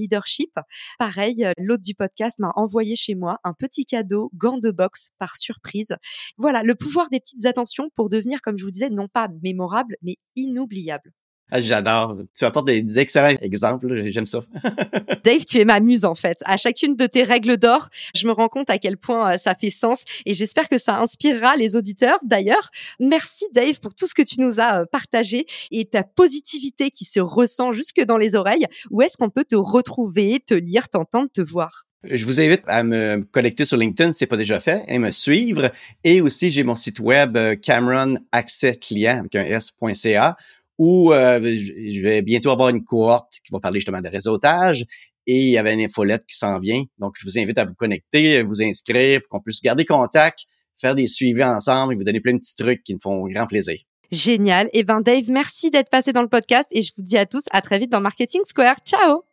Pareil, 0.99 1.47
l'autre 1.59 1.83
du 1.83 1.95
podcast 1.95 2.39
m'a 2.39 2.53
envoyé 2.57 2.97
chez 2.97 3.15
moi 3.15 3.39
un 3.45 3.55
petit 3.55 3.85
cadeau, 3.85 4.31
gant 4.35 4.59
de 4.59 4.71
boxe 4.71 5.11
par 5.19 5.37
surprise. 5.37 5.97
Voilà, 6.39 6.63
le 6.63 6.75
pouvoir 6.75 7.09
des 7.11 7.21
petites 7.21 7.47
attentions 7.47 7.91
pour 7.95 8.09
devenir, 8.09 8.41
comme 8.43 8.59
je 8.59 8.65
vous 8.65 8.71
disais, 8.71 8.91
non 8.91 9.09
pas 9.09 9.29
mémorable, 9.43 9.97
mais 10.03 10.17
inoubliable. 10.37 11.13
Ah, 11.57 11.61
j'adore. 11.61 12.17
Tu 12.37 12.45
apportes 12.45 12.67
des 12.67 12.99
excellents 12.99 13.39
exemples. 13.41 14.11
J'aime 14.11 14.27
ça. 14.27 14.45
Dave, 15.25 15.45
tu 15.45 15.61
es 15.61 15.65
ma 15.65 15.79
muse 15.79 16.05
en 16.05 16.17
fait. 16.17 16.39
À 16.47 16.57
chacune 16.57 16.97
de 16.97 17.07
tes 17.07 17.23
règles 17.23 17.59
d'or, 17.59 17.91
je 18.17 18.27
me 18.27 18.33
rends 18.33 18.49
compte 18.49 18.71
à 18.71 18.79
quel 18.79 18.97
point 18.97 19.35
euh, 19.35 19.39
ça 19.39 19.55
fait 19.55 19.71
sens 19.71 20.03
et 20.27 20.35
j'espère 20.35 20.69
que 20.69 20.79
ça 20.79 20.99
inspirera 20.99 21.55
les 21.55 21.77
auditeurs. 21.77 22.19
D'ailleurs, 22.25 22.71
merci 22.99 23.45
Dave 23.53 23.79
pour 23.79 23.95
tout 23.95 24.09
ce 24.09 24.15
que 24.15 24.23
tu 24.23 24.41
nous 24.41 24.59
as 24.59 24.81
euh, 24.81 24.87
partagé 24.91 25.47
et 25.71 25.85
ta 25.85 26.03
positivité 26.03 26.91
qui 26.91 27.05
se 27.05 27.21
ressent 27.21 27.71
jusque 27.71 28.03
dans 28.03 28.17
les 28.17 28.35
oreilles. 28.35 28.67
Où 28.91 29.03
est-ce 29.03 29.17
qu'on 29.17 29.31
peut 29.31 29.45
te 29.45 29.55
retrouver, 29.55 30.41
te 30.45 30.55
lire, 30.55 30.89
t'entendre, 30.89 31.29
te 31.33 31.41
voir? 31.41 31.85
Je 32.03 32.27
vous 32.27 32.41
invite 32.41 32.63
à 32.67 32.83
me 32.83 33.25
connecter 33.31 33.65
sur 33.65 33.77
LinkedIn 33.77 34.11
si 34.11 34.19
ce 34.19 34.25
n'est 34.25 34.29
pas 34.29 34.37
déjà 34.37 34.59
fait 34.59 34.83
et 34.89 34.99
me 34.99 35.13
suivre. 35.13 35.71
Et 36.03 36.21
aussi, 36.21 36.51
j'ai 36.51 36.65
mon 36.65 36.75
site 36.75 36.99
web 36.99 37.37
euh, 37.37 37.55
Cameron 37.55 38.17
Accès 38.33 38.73
Client 38.73 39.21
avec 39.21 39.37
un 39.37 39.45
S.ca 39.45 40.37
où 40.79 41.13
euh, 41.13 41.41
je 41.41 42.01
vais 42.03 42.23
bientôt 42.23 42.51
avoir 42.51 42.69
une 42.69 42.85
cohorte 42.85 43.33
qui 43.45 43.53
va 43.53 43.61
parler 43.61 43.81
justement 43.81 44.01
de 44.01 44.09
réseautage 44.09 44.85
et 45.27 45.39
il 45.39 45.51
y 45.51 45.59
avait 45.59 45.75
une 45.75 45.81
infolette 45.81 46.25
qui 46.27 46.37
s'en 46.37 46.59
vient. 46.59 46.83
Donc, 46.99 47.15
je 47.19 47.27
vous 47.27 47.39
invite 47.39 47.59
à 47.59 47.65
vous 47.65 47.75
connecter, 47.75 48.43
vous 48.43 48.63
inscrire 48.63 49.21
pour 49.21 49.31
qu'on 49.31 49.41
puisse 49.41 49.63
garder 49.63 49.85
contact, 49.85 50.41
faire 50.75 50.95
des 50.95 51.07
suivis 51.07 51.45
ensemble 51.45 51.95
et 51.95 51.97
vous 51.97 52.05
donner 52.05 52.21
plein 52.21 52.35
de 52.35 52.39
petits 52.39 52.57
trucs 52.57 52.83
qui 52.83 52.95
me 52.95 53.01
font 53.01 53.27
grand 53.29 53.47
plaisir. 53.47 53.79
Génial. 54.13 54.67
Et 54.69 54.81
eh 54.81 54.85
ben 54.85 55.01
Dave, 55.01 55.31
merci 55.31 55.71
d'être 55.71 55.91
passé 55.91 56.13
dans 56.13 56.23
le 56.23 56.29
podcast 56.29 56.69
et 56.73 56.83
je 56.83 56.93
vous 56.97 57.03
dis 57.03 57.17
à 57.17 57.27
tous 57.27 57.45
à 57.53 57.61
très 57.61 57.79
vite 57.79 57.91
dans 57.91 58.01
Marketing 58.01 58.43
Square. 58.45 58.77
Ciao. 58.85 59.25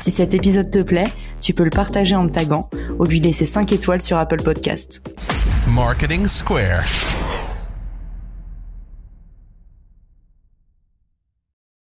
Si 0.00 0.10
cet 0.10 0.34
épisode 0.34 0.70
te 0.70 0.80
plaît, 0.80 1.10
tu 1.40 1.54
peux 1.54 1.64
le 1.64 1.70
partager 1.70 2.14
en 2.14 2.24
me 2.24 2.30
taguant 2.30 2.68
ou 2.98 3.04
lui 3.04 3.20
laisser 3.20 3.46
5 3.46 3.72
étoiles 3.72 4.02
sur 4.02 4.18
Apple 4.18 4.42
Podcast. 4.42 5.02
Marketing 5.66 6.28
Square. 6.28 6.84